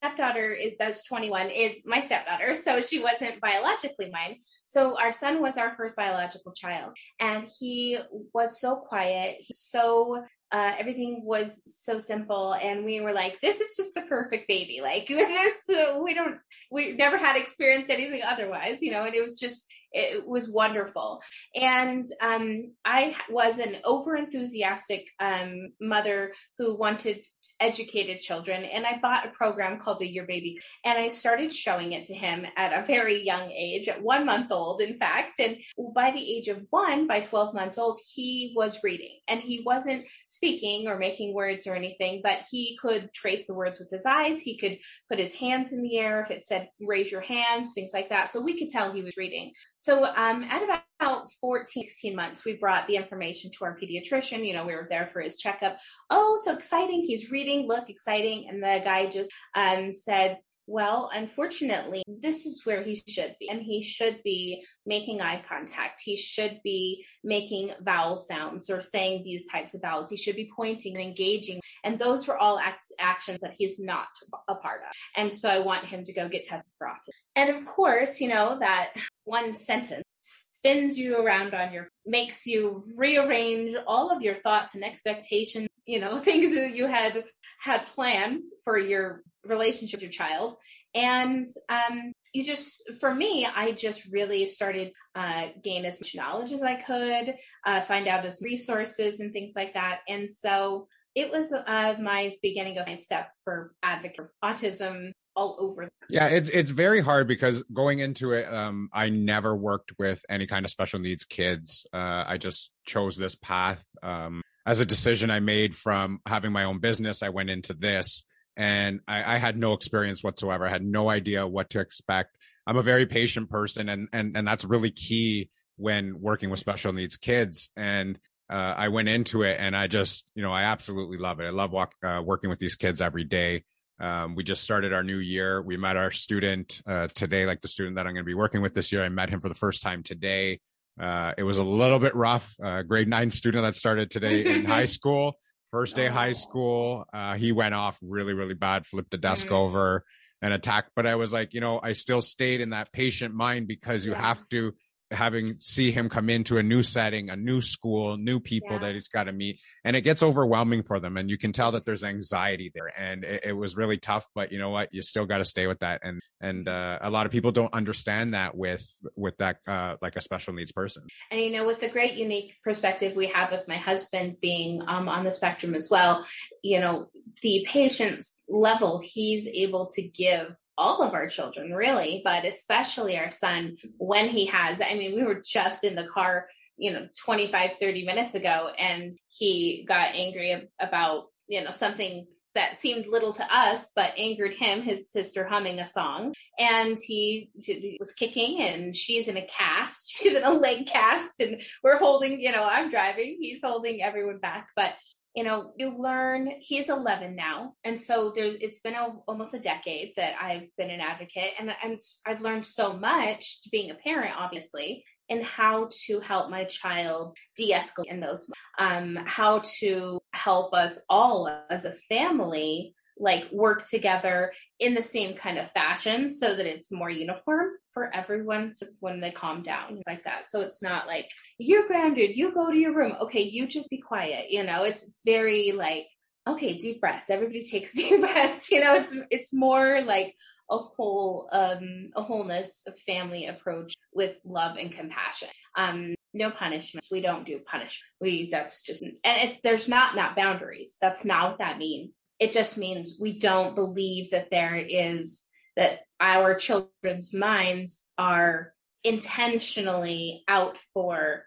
stepdaughter 0.02 0.52
is 0.52 0.72
that's 0.78 1.04
21 1.04 1.48
is 1.48 1.82
my 1.86 2.00
stepdaughter 2.00 2.54
so 2.56 2.80
she 2.80 3.00
wasn't 3.00 3.40
biologically 3.40 4.10
mine 4.10 4.36
so 4.64 4.98
our 5.00 5.12
son 5.12 5.40
was 5.40 5.56
our 5.56 5.72
first 5.74 5.94
biological 5.94 6.52
child 6.52 6.96
and 7.20 7.48
he 7.60 7.98
was 8.34 8.60
so 8.60 8.76
quiet 8.76 9.36
he's 9.38 9.60
so 9.60 10.22
uh, 10.50 10.72
everything 10.78 11.22
was 11.24 11.62
so 11.64 11.98
simple 11.98 12.52
and 12.54 12.84
we 12.84 13.00
were 13.00 13.12
like 13.12 13.40
this 13.40 13.60
is 13.60 13.74
just 13.76 13.94
the 13.94 14.02
perfect 14.02 14.46
baby 14.48 14.80
like 14.82 15.06
this 15.08 15.56
uh, 15.70 15.98
we 16.02 16.12
don't 16.14 16.36
we 16.70 16.92
never 16.92 17.16
had 17.16 17.40
experienced 17.40 17.90
anything 17.90 18.22
otherwise 18.26 18.82
you 18.82 18.90
know 18.90 19.04
and 19.04 19.14
it 19.14 19.22
was 19.22 19.38
just 19.38 19.66
it 19.92 20.26
was 20.26 20.50
wonderful. 20.50 21.22
And 21.54 22.04
um, 22.20 22.72
i 22.84 23.14
was 23.30 23.58
an 23.58 23.76
over 23.84 24.16
enthusiastic 24.16 25.08
um, 25.20 25.72
mother 25.80 26.32
who 26.58 26.76
wanted 26.76 27.26
educated 27.60 28.18
children 28.18 28.64
and 28.64 28.84
i 28.84 28.98
bought 29.00 29.26
a 29.26 29.30
program 29.30 29.78
called 29.78 30.00
the 30.00 30.08
your 30.08 30.26
baby 30.26 30.58
and 30.84 30.98
i 30.98 31.06
started 31.06 31.54
showing 31.54 31.92
it 31.92 32.04
to 32.04 32.14
him 32.14 32.44
at 32.56 32.72
a 32.72 32.84
very 32.84 33.22
young 33.22 33.50
age 33.52 33.86
at 33.86 34.02
one 34.02 34.26
month 34.26 34.50
old 34.50 34.80
in 34.80 34.98
fact. 34.98 35.38
And 35.38 35.56
by 35.94 36.10
the 36.10 36.36
age 36.36 36.48
of 36.48 36.66
one 36.70 37.06
by 37.06 37.20
12 37.20 37.54
months 37.54 37.78
old 37.78 37.98
he 38.14 38.52
was 38.56 38.82
reading 38.82 39.18
and 39.28 39.40
he 39.40 39.62
wasn't 39.64 40.06
speaking 40.28 40.88
or 40.88 40.98
making 40.98 41.34
words 41.34 41.66
or 41.66 41.74
anything 41.74 42.20
but 42.22 42.44
he 42.50 42.76
could 42.80 43.12
trace 43.12 43.46
the 43.46 43.54
words 43.54 43.78
with 43.78 43.90
his 43.90 44.04
eyes. 44.06 44.40
He 44.40 44.56
could 44.58 44.78
put 45.08 45.18
his 45.18 45.34
hands 45.34 45.72
in 45.72 45.82
the 45.82 45.98
air 45.98 46.22
if 46.22 46.30
it 46.30 46.44
said 46.44 46.68
raise 46.80 47.10
your 47.10 47.20
hands 47.20 47.72
things 47.74 47.92
like 47.94 48.08
that. 48.10 48.30
So 48.30 48.40
we 48.40 48.58
could 48.58 48.70
tell 48.70 48.92
he 48.92 49.02
was 49.02 49.16
reading 49.16 49.52
so 49.82 50.04
um, 50.04 50.44
at 50.44 50.62
about 50.62 51.28
14, 51.40 51.66
16 51.66 52.14
months, 52.14 52.44
we 52.44 52.56
brought 52.56 52.86
the 52.86 52.94
information 52.94 53.50
to 53.50 53.64
our 53.64 53.76
pediatrician. 53.76 54.46
You 54.46 54.54
know, 54.54 54.64
we 54.64 54.76
were 54.76 54.86
there 54.88 55.08
for 55.08 55.20
his 55.20 55.38
checkup. 55.38 55.78
Oh, 56.08 56.38
so 56.44 56.52
exciting. 56.52 57.02
He's 57.04 57.32
reading. 57.32 57.66
Look, 57.66 57.90
exciting. 57.90 58.46
And 58.48 58.62
the 58.62 58.80
guy 58.84 59.06
just 59.06 59.32
um, 59.56 59.92
said, 59.92 60.38
well, 60.68 61.10
unfortunately, 61.12 62.04
this 62.06 62.46
is 62.46 62.64
where 62.64 62.82
he 62.82 63.02
should 63.08 63.34
be. 63.40 63.48
And 63.48 63.60
he 63.60 63.82
should 63.82 64.22
be 64.22 64.64
making 64.86 65.20
eye 65.20 65.42
contact. 65.48 66.00
He 66.04 66.16
should 66.16 66.60
be 66.62 67.04
making 67.24 67.72
vowel 67.80 68.16
sounds 68.16 68.70
or 68.70 68.80
saying 68.80 69.24
these 69.24 69.48
types 69.50 69.74
of 69.74 69.82
vowels. 69.82 70.08
He 70.08 70.16
should 70.16 70.36
be 70.36 70.50
pointing 70.54 70.94
and 70.94 71.04
engaging. 71.04 71.60
And 71.82 71.98
those 71.98 72.28
were 72.28 72.38
all 72.38 72.60
acts, 72.60 72.92
actions 73.00 73.40
that 73.40 73.54
he's 73.58 73.80
not 73.80 74.06
a 74.48 74.54
part 74.54 74.82
of. 74.82 74.92
And 75.16 75.32
so 75.32 75.48
I 75.48 75.58
want 75.58 75.86
him 75.86 76.04
to 76.04 76.12
go 76.12 76.28
get 76.28 76.44
tested 76.44 76.72
for 76.78 76.86
autism. 76.86 77.10
And 77.34 77.50
of 77.50 77.64
course, 77.66 78.20
you 78.20 78.28
know, 78.28 78.58
that 78.60 78.92
one 79.24 79.54
sentence 79.54 80.04
spins 80.20 80.96
you 80.98 81.18
around 81.18 81.54
on 81.54 81.72
your, 81.72 81.88
makes 82.06 82.46
you 82.46 82.84
rearrange 82.94 83.74
all 83.86 84.10
of 84.10 84.22
your 84.22 84.36
thoughts 84.36 84.74
and 84.74 84.84
expectations, 84.84 85.68
you 85.86 86.00
know, 86.00 86.16
things 86.18 86.54
that 86.54 86.74
you 86.74 86.86
had, 86.86 87.24
had 87.60 87.86
planned 87.86 88.42
for 88.64 88.78
your 88.78 89.22
relationship 89.44 89.98
with 89.98 90.02
your 90.02 90.12
child. 90.12 90.56
And, 90.94 91.48
um, 91.68 92.12
you 92.32 92.44
just, 92.44 92.82
for 93.00 93.12
me, 93.12 93.46
I 93.46 93.72
just 93.72 94.10
really 94.12 94.46
started, 94.46 94.92
uh, 95.14 95.48
gain 95.62 95.84
as 95.84 96.00
much 96.00 96.14
knowledge 96.14 96.52
as 96.52 96.62
I 96.62 96.76
could, 96.76 97.34
uh, 97.66 97.80
find 97.82 98.06
out 98.06 98.24
as 98.24 98.40
resources 98.40 99.20
and 99.20 99.32
things 99.32 99.52
like 99.56 99.74
that. 99.74 100.00
And 100.08 100.30
so, 100.30 100.88
it 101.14 101.30
was 101.30 101.52
uh, 101.52 101.94
my 102.00 102.36
beginning 102.42 102.78
of 102.78 102.86
my 102.86 102.96
step 102.96 103.30
for 103.44 103.72
advocate 103.82 104.16
for 104.16 104.32
autism 104.44 105.12
all 105.34 105.56
over. 105.58 105.88
Yeah, 106.08 106.28
it's 106.28 106.48
it's 106.48 106.70
very 106.70 107.00
hard 107.00 107.28
because 107.28 107.62
going 107.72 108.00
into 108.00 108.32
it, 108.32 108.52
um, 108.52 108.88
I 108.92 109.08
never 109.08 109.56
worked 109.56 109.92
with 109.98 110.22
any 110.28 110.46
kind 110.46 110.64
of 110.64 110.70
special 110.70 111.00
needs 111.00 111.24
kids. 111.24 111.86
Uh, 111.92 112.24
I 112.26 112.38
just 112.38 112.70
chose 112.86 113.16
this 113.16 113.34
path 113.34 113.84
um, 114.02 114.42
as 114.66 114.80
a 114.80 114.86
decision 114.86 115.30
I 115.30 115.40
made 115.40 115.76
from 115.76 116.20
having 116.26 116.52
my 116.52 116.64
own 116.64 116.80
business. 116.80 117.22
I 117.22 117.30
went 117.30 117.50
into 117.50 117.74
this, 117.74 118.24
and 118.56 119.00
I, 119.08 119.36
I 119.36 119.38
had 119.38 119.56
no 119.56 119.72
experience 119.72 120.22
whatsoever. 120.22 120.66
I 120.66 120.70
had 120.70 120.84
no 120.84 121.08
idea 121.08 121.46
what 121.46 121.70
to 121.70 121.80
expect. 121.80 122.36
I'm 122.66 122.76
a 122.76 122.82
very 122.82 123.06
patient 123.06 123.50
person, 123.50 123.88
and 123.88 124.08
and 124.12 124.36
and 124.36 124.46
that's 124.46 124.64
really 124.64 124.90
key 124.90 125.50
when 125.76 126.20
working 126.20 126.50
with 126.50 126.60
special 126.60 126.92
needs 126.92 127.16
kids. 127.16 127.70
And 127.76 128.18
uh, 128.50 128.74
I 128.76 128.88
went 128.88 129.08
into 129.08 129.42
it, 129.42 129.58
and 129.58 129.76
I 129.76 129.86
just, 129.86 130.30
you 130.34 130.42
know, 130.42 130.52
I 130.52 130.64
absolutely 130.64 131.18
love 131.18 131.40
it. 131.40 131.44
I 131.44 131.50
love 131.50 131.72
walk, 131.72 131.94
uh, 132.04 132.22
working 132.24 132.50
with 132.50 132.58
these 132.58 132.74
kids 132.74 133.00
every 133.00 133.24
day. 133.24 133.64
Um, 134.00 134.34
we 134.34 134.42
just 134.42 134.64
started 134.64 134.92
our 134.92 135.04
new 135.04 135.18
year. 135.18 135.62
We 135.62 135.76
met 135.76 135.96
our 135.96 136.10
student 136.10 136.82
uh, 136.86 137.08
today, 137.14 137.46
like 137.46 137.60
the 137.60 137.68
student 137.68 137.96
that 137.96 138.06
I'm 138.06 138.14
going 138.14 138.24
to 138.24 138.28
be 138.28 138.34
working 138.34 138.60
with 138.60 138.74
this 138.74 138.90
year. 138.90 139.04
I 139.04 139.08
met 139.08 139.30
him 139.30 139.40
for 139.40 139.48
the 139.48 139.54
first 139.54 139.82
time 139.82 140.02
today. 140.02 140.60
Uh, 141.00 141.32
it 141.38 141.44
was 141.44 141.58
a 141.58 141.64
little 141.64 141.98
bit 141.98 142.14
rough. 142.14 142.54
Uh, 142.62 142.82
grade 142.82 143.08
nine 143.08 143.30
student 143.30 143.64
that 143.64 143.76
started 143.76 144.10
today 144.10 144.44
in 144.44 144.64
high 144.66 144.84
school, 144.84 145.38
first 145.70 145.96
day 145.96 146.08
oh. 146.08 146.12
high 146.12 146.32
school. 146.32 147.04
Uh, 147.12 147.34
he 147.34 147.52
went 147.52 147.74
off 147.74 147.98
really, 148.02 148.34
really 148.34 148.54
bad, 148.54 148.86
flipped 148.86 149.10
the 149.10 149.18
desk 149.18 149.46
mm. 149.48 149.52
over 149.52 150.04
and 150.42 150.52
attacked. 150.52 150.90
But 150.96 151.06
I 151.06 151.14
was 151.14 151.32
like, 151.32 151.54
you 151.54 151.60
know, 151.60 151.80
I 151.82 151.92
still 151.92 152.20
stayed 152.20 152.60
in 152.60 152.70
that 152.70 152.92
patient 152.92 153.34
mind 153.34 153.68
because 153.68 154.04
you 154.04 154.12
yeah. 154.12 154.20
have 154.20 154.46
to 154.48 154.74
having 155.12 155.56
see 155.60 155.90
him 155.90 156.08
come 156.08 156.28
into 156.30 156.58
a 156.58 156.62
new 156.62 156.82
setting, 156.82 157.30
a 157.30 157.36
new 157.36 157.60
school, 157.60 158.16
new 158.16 158.40
people 158.40 158.72
yeah. 158.72 158.78
that 158.78 158.94
he's 158.94 159.08
got 159.08 159.24
to 159.24 159.32
meet, 159.32 159.60
and 159.84 159.96
it 159.96 160.02
gets 160.02 160.22
overwhelming 160.22 160.82
for 160.82 161.00
them. 161.00 161.16
And 161.16 161.30
you 161.30 161.38
can 161.38 161.52
tell 161.52 161.72
that 161.72 161.84
there's 161.84 162.04
anxiety 162.04 162.70
there, 162.74 162.92
and 162.98 163.24
it, 163.24 163.42
it 163.46 163.52
was 163.52 163.76
really 163.76 163.98
tough. 163.98 164.26
But 164.34 164.52
you 164.52 164.58
know 164.58 164.70
what? 164.70 164.88
You 164.92 165.02
still 165.02 165.26
got 165.26 165.38
to 165.38 165.44
stay 165.44 165.66
with 165.66 165.80
that, 165.80 166.00
and 166.02 166.20
and 166.40 166.68
uh, 166.68 166.98
a 167.00 167.10
lot 167.10 167.26
of 167.26 167.32
people 167.32 167.52
don't 167.52 167.72
understand 167.72 168.34
that 168.34 168.56
with 168.56 168.86
with 169.16 169.36
that 169.38 169.58
uh, 169.66 169.96
like 170.00 170.16
a 170.16 170.20
special 170.20 170.54
needs 170.54 170.72
person. 170.72 171.04
And 171.30 171.40
you 171.40 171.50
know, 171.50 171.66
with 171.66 171.80
the 171.80 171.88
great 171.88 172.14
unique 172.14 172.54
perspective 172.64 173.14
we 173.14 173.28
have 173.28 173.52
of 173.52 173.66
my 173.68 173.76
husband 173.76 174.36
being 174.40 174.82
um, 174.86 175.08
on 175.08 175.24
the 175.24 175.32
spectrum 175.32 175.74
as 175.74 175.88
well, 175.90 176.26
you 176.62 176.80
know, 176.80 177.06
the 177.42 177.66
patient's 177.68 178.32
level 178.48 179.00
he's 179.02 179.46
able 179.46 179.86
to 179.86 180.02
give 180.02 180.54
all 180.78 181.02
of 181.02 181.14
our 181.14 181.26
children 181.26 181.72
really 181.72 182.22
but 182.24 182.44
especially 182.44 183.18
our 183.18 183.30
son 183.30 183.76
when 183.98 184.28
he 184.28 184.46
has 184.46 184.80
i 184.80 184.94
mean 184.94 185.14
we 185.14 185.24
were 185.24 185.42
just 185.44 185.84
in 185.84 185.94
the 185.94 186.06
car 186.06 186.46
you 186.76 186.92
know 186.92 187.06
25 187.24 187.74
30 187.74 188.04
minutes 188.06 188.34
ago 188.34 188.70
and 188.78 189.12
he 189.28 189.84
got 189.86 190.14
angry 190.14 190.68
about 190.80 191.24
you 191.48 191.62
know 191.62 191.70
something 191.70 192.26
that 192.54 192.78
seemed 192.78 193.06
little 193.06 193.32
to 193.32 193.54
us 193.54 193.90
but 193.94 194.12
angered 194.16 194.54
him 194.54 194.82
his 194.82 195.10
sister 195.10 195.46
humming 195.46 195.80
a 195.80 195.86
song. 195.86 196.34
And 196.58 196.98
he, 197.02 197.50
was 197.98 198.12
kicking 198.12 198.60
and 198.60 198.94
she's 198.94 199.28
in 199.28 199.36
a 199.36 199.46
cast. 199.46 200.10
She's 200.12 200.34
in 200.34 200.44
a 200.44 200.52
leg 200.52 200.86
cast 200.86 201.40
and 201.40 201.62
we're 201.82 201.98
holding 201.98 202.40
you 202.40 202.52
know 202.52 202.66
i'm 202.68 202.90
driving 202.90 203.38
he's 203.40 203.60
holding 203.62 204.02
everyone 204.02 204.38
back. 204.38 204.68
But 204.76 204.94
you 205.34 205.44
know 205.44 205.72
you 205.76 205.90
learn 205.96 206.52
he's 206.60 206.88
11 206.88 207.34
now 207.34 207.74
and 207.84 207.98
so 207.98 208.32
there's 208.34 208.54
it's 208.54 208.80
been 208.80 208.94
a, 208.94 209.14
almost 209.26 209.54
a 209.54 209.58
decade 209.58 210.12
that 210.16 210.34
i've 210.40 210.68
been 210.76 210.90
an 210.90 211.00
advocate 211.00 211.52
and, 211.58 211.74
and 211.82 211.98
i've 212.26 212.40
learned 212.40 212.66
so 212.66 212.92
much 212.92 213.58
being 213.70 213.90
a 213.90 213.94
parent 213.94 214.34
obviously 214.36 215.04
and 215.30 215.42
how 215.42 215.88
to 216.04 216.20
help 216.20 216.50
my 216.50 216.64
child 216.64 217.34
de-escalate 217.56 218.06
in 218.10 218.20
those 218.20 218.50
um 218.78 219.18
how 219.24 219.60
to 219.60 220.20
help 220.32 220.74
us 220.74 220.98
all 221.08 221.48
as 221.70 221.84
a 221.84 221.92
family 221.92 222.94
like 223.18 223.50
work 223.52 223.86
together 223.86 224.52
in 224.80 224.94
the 224.94 225.02
same 225.02 225.34
kind 225.34 225.58
of 225.58 225.70
fashion 225.70 226.28
so 226.28 226.54
that 226.54 226.66
it's 226.66 226.90
more 226.90 227.10
uniform 227.10 227.70
for 227.92 228.14
everyone 228.14 228.72
to, 228.78 228.86
when 229.00 229.20
they 229.20 229.30
calm 229.30 229.62
down 229.62 230.00
like 230.06 230.24
that. 230.24 230.48
So 230.48 230.60
it's 230.60 230.82
not 230.82 231.06
like 231.06 231.30
you're 231.58 231.86
grounded, 231.86 232.36
you 232.36 232.52
go 232.52 232.70
to 232.70 232.78
your 232.78 232.94
room. 232.94 233.14
Okay, 233.20 233.42
you 233.42 233.66
just 233.66 233.90
be 233.90 233.98
quiet. 233.98 234.50
You 234.50 234.64
know, 234.64 234.84
it's 234.84 235.06
it's 235.06 235.22
very 235.24 235.72
like 235.72 236.06
okay, 236.46 236.76
deep 236.76 237.00
breaths. 237.00 237.30
Everybody 237.30 237.62
takes 237.70 237.94
deep 237.94 238.20
breaths. 238.20 238.70
You 238.70 238.80
know, 238.80 238.94
it's 238.94 239.16
it's 239.30 239.54
more 239.54 240.02
like 240.02 240.34
a 240.70 240.78
whole 240.78 241.48
um 241.52 242.10
a 242.16 242.22
wholeness 242.22 242.84
of 242.86 242.94
family 243.06 243.46
approach 243.46 243.94
with 244.12 244.36
love 244.44 244.76
and 244.76 244.90
compassion. 244.90 245.48
Um 245.76 246.14
no 246.34 246.50
punishments. 246.50 247.10
We 247.10 247.20
don't 247.20 247.44
do 247.44 247.58
punishment. 247.58 248.10
We 248.20 248.50
that's 248.50 248.82
just 248.82 249.02
and 249.02 249.14
it, 249.24 249.58
there's 249.62 249.88
not 249.88 250.16
not 250.16 250.36
boundaries. 250.36 250.96
That's 251.00 251.24
not 251.24 251.50
what 251.50 251.58
that 251.58 251.78
means. 251.78 252.18
It 252.38 252.52
just 252.52 252.78
means 252.78 253.18
we 253.20 253.38
don't 253.38 253.74
believe 253.74 254.30
that 254.30 254.50
there 254.50 254.74
is 254.76 255.46
that 255.76 256.00
our 256.20 256.54
children's 256.54 257.34
minds 257.34 258.12
are 258.18 258.72
intentionally 259.04 260.44
out 260.46 260.76
for 260.76 261.44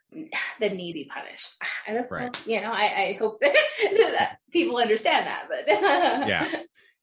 the 0.60 0.70
need 0.70 0.94
to 0.94 1.06
punished. 1.06 1.56
And 1.88 1.98
that's 1.98 2.12
right. 2.12 2.48
you 2.48 2.62
know, 2.62 2.72
I, 2.72 3.10
I 3.10 3.18
hope 3.20 3.40
that, 3.42 3.56
that, 3.82 4.38
people 4.52 4.78
understand 4.78 5.28
that. 5.28 5.48
But 5.50 5.68
yeah, 6.28 6.50